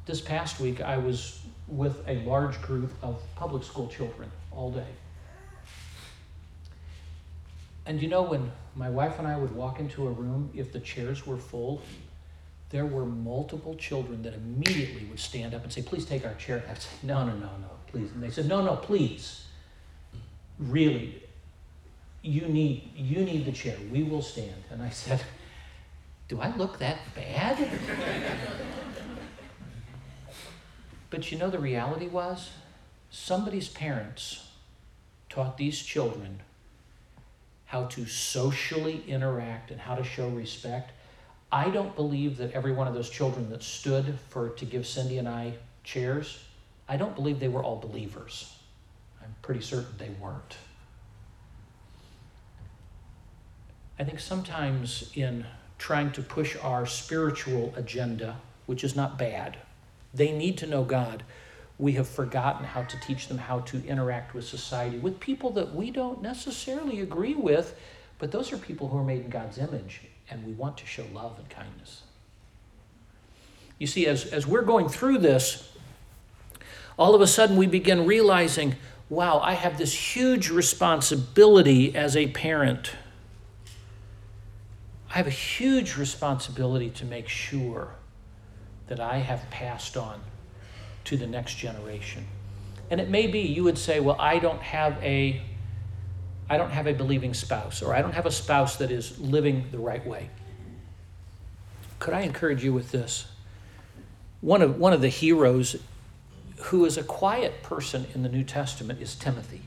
[0.10, 4.92] this past week, I was with a large group of public school children all day.
[7.86, 10.80] And you know, when my wife and I would walk into a room, if the
[10.80, 11.82] chairs were full,
[12.72, 16.64] there were multiple children that immediately would stand up and say, Please take our chair.
[16.70, 18.12] I'd say, No, no, no, no, please.
[18.12, 19.46] And they said, No, no, please.
[20.58, 21.24] Really,
[22.24, 23.78] you need, you need the chair.
[23.92, 24.64] We will stand.
[24.72, 25.22] And I said,
[26.28, 27.58] Do I look that bad?
[31.10, 32.50] But you know, the reality was
[33.10, 34.48] somebody's parents
[35.30, 36.42] taught these children
[37.66, 40.92] how to socially interact and how to show respect.
[41.52, 45.18] I don't believe that every one of those children that stood for to give Cindy
[45.18, 45.54] and I
[45.84, 46.44] chairs,
[46.88, 48.56] I don't believe they were all believers.
[49.22, 50.58] I'm pretty certain they weren't.
[54.00, 55.46] I think sometimes in
[55.78, 59.58] trying to push our spiritual agenda, which is not bad,
[60.14, 61.24] they need to know God.
[61.78, 65.74] We have forgotten how to teach them how to interact with society, with people that
[65.74, 67.78] we don't necessarily agree with,
[68.18, 71.06] but those are people who are made in God's image, and we want to show
[71.14, 72.02] love and kindness.
[73.78, 75.72] You see, as, as we're going through this,
[76.98, 78.76] all of a sudden we begin realizing
[79.10, 82.92] wow, I have this huge responsibility as a parent.
[85.10, 87.96] I have a huge responsibility to make sure
[88.90, 90.22] that I have passed on
[91.06, 92.28] to the next generation.
[92.92, 95.42] And it may be you would say, well, I don't have a
[96.50, 99.68] I don't have a believing spouse, or I don't have a spouse that is living
[99.72, 100.32] the right way.
[102.00, 103.28] Could I encourage you with this?
[104.42, 105.76] One of, one of the heroes
[106.58, 109.62] who is a quiet person in the New Testament is Timothy.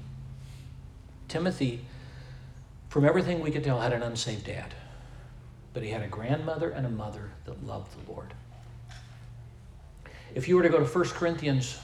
[1.28, 1.84] Timothy,
[2.88, 4.74] from everything we could tell, had an unsaved dad,
[5.72, 8.34] but he had a grandmother and a mother that loved the Lord.
[10.34, 11.78] If you were to go to 1 Corinthians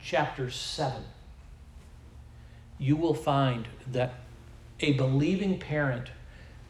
[0.00, 1.02] chapter 7,
[2.78, 4.14] you will find that
[4.80, 6.10] a believing parent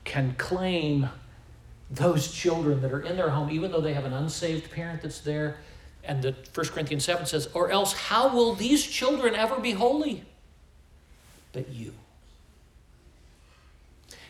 [0.05, 1.09] can claim
[1.91, 5.21] those children that are in their home, even though they have an unsaved parent that's
[5.21, 5.59] there.
[6.05, 10.25] And that 1 Corinthians 7 says, Or else, how will these children ever be holy?
[11.53, 11.93] But you.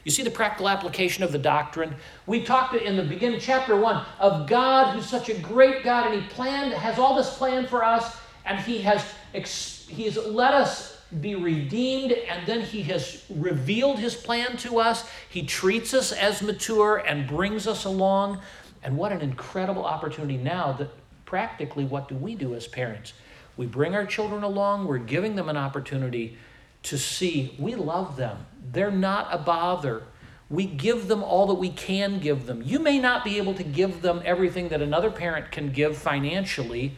[0.07, 1.96] You see the practical application of the doctrine?
[2.26, 6.22] We talked in the beginning, chapter one, of God who's such a great God, and
[6.22, 11.34] He planned, has all this plan for us, and He has He's let us be
[11.34, 15.09] redeemed, and then He has revealed His plan to us.
[15.28, 18.38] He treats us as mature and brings us along.
[18.84, 20.90] And what an incredible opportunity now that
[21.24, 23.12] practically what do we do as parents?
[23.57, 26.38] We bring our children along, we're giving them an opportunity
[26.87, 28.47] to see we love them.
[28.72, 30.03] They're not a bother.
[30.49, 32.62] We give them all that we can give them.
[32.64, 36.97] You may not be able to give them everything that another parent can give financially,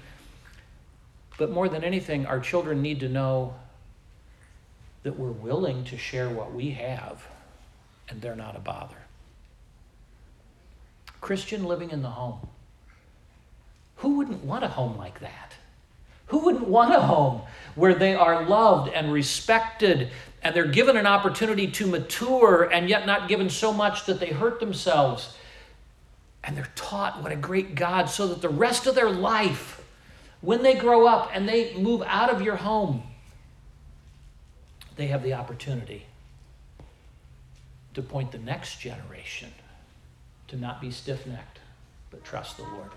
[1.38, 3.54] but more than anything, our children need to know
[5.02, 7.26] that we're willing to share what we have
[8.08, 8.96] and they're not a bother.
[11.20, 12.46] Christian living in the home.
[13.96, 15.54] Who wouldn't want a home like that?
[16.26, 17.42] Who wouldn't want a home
[17.78, 20.10] where they are loved and respected
[20.42, 24.30] and they're given an opportunity to mature and yet not given so much that they
[24.30, 25.34] hurt themselves?
[26.42, 29.84] And they're taught what a great God so that the rest of their life,
[30.40, 33.02] when they grow up and they move out of your home,
[34.96, 36.06] they have the opportunity
[37.94, 39.52] to point the next generation
[40.48, 41.58] to not be stiff necked,
[42.10, 42.90] but trust the Lord.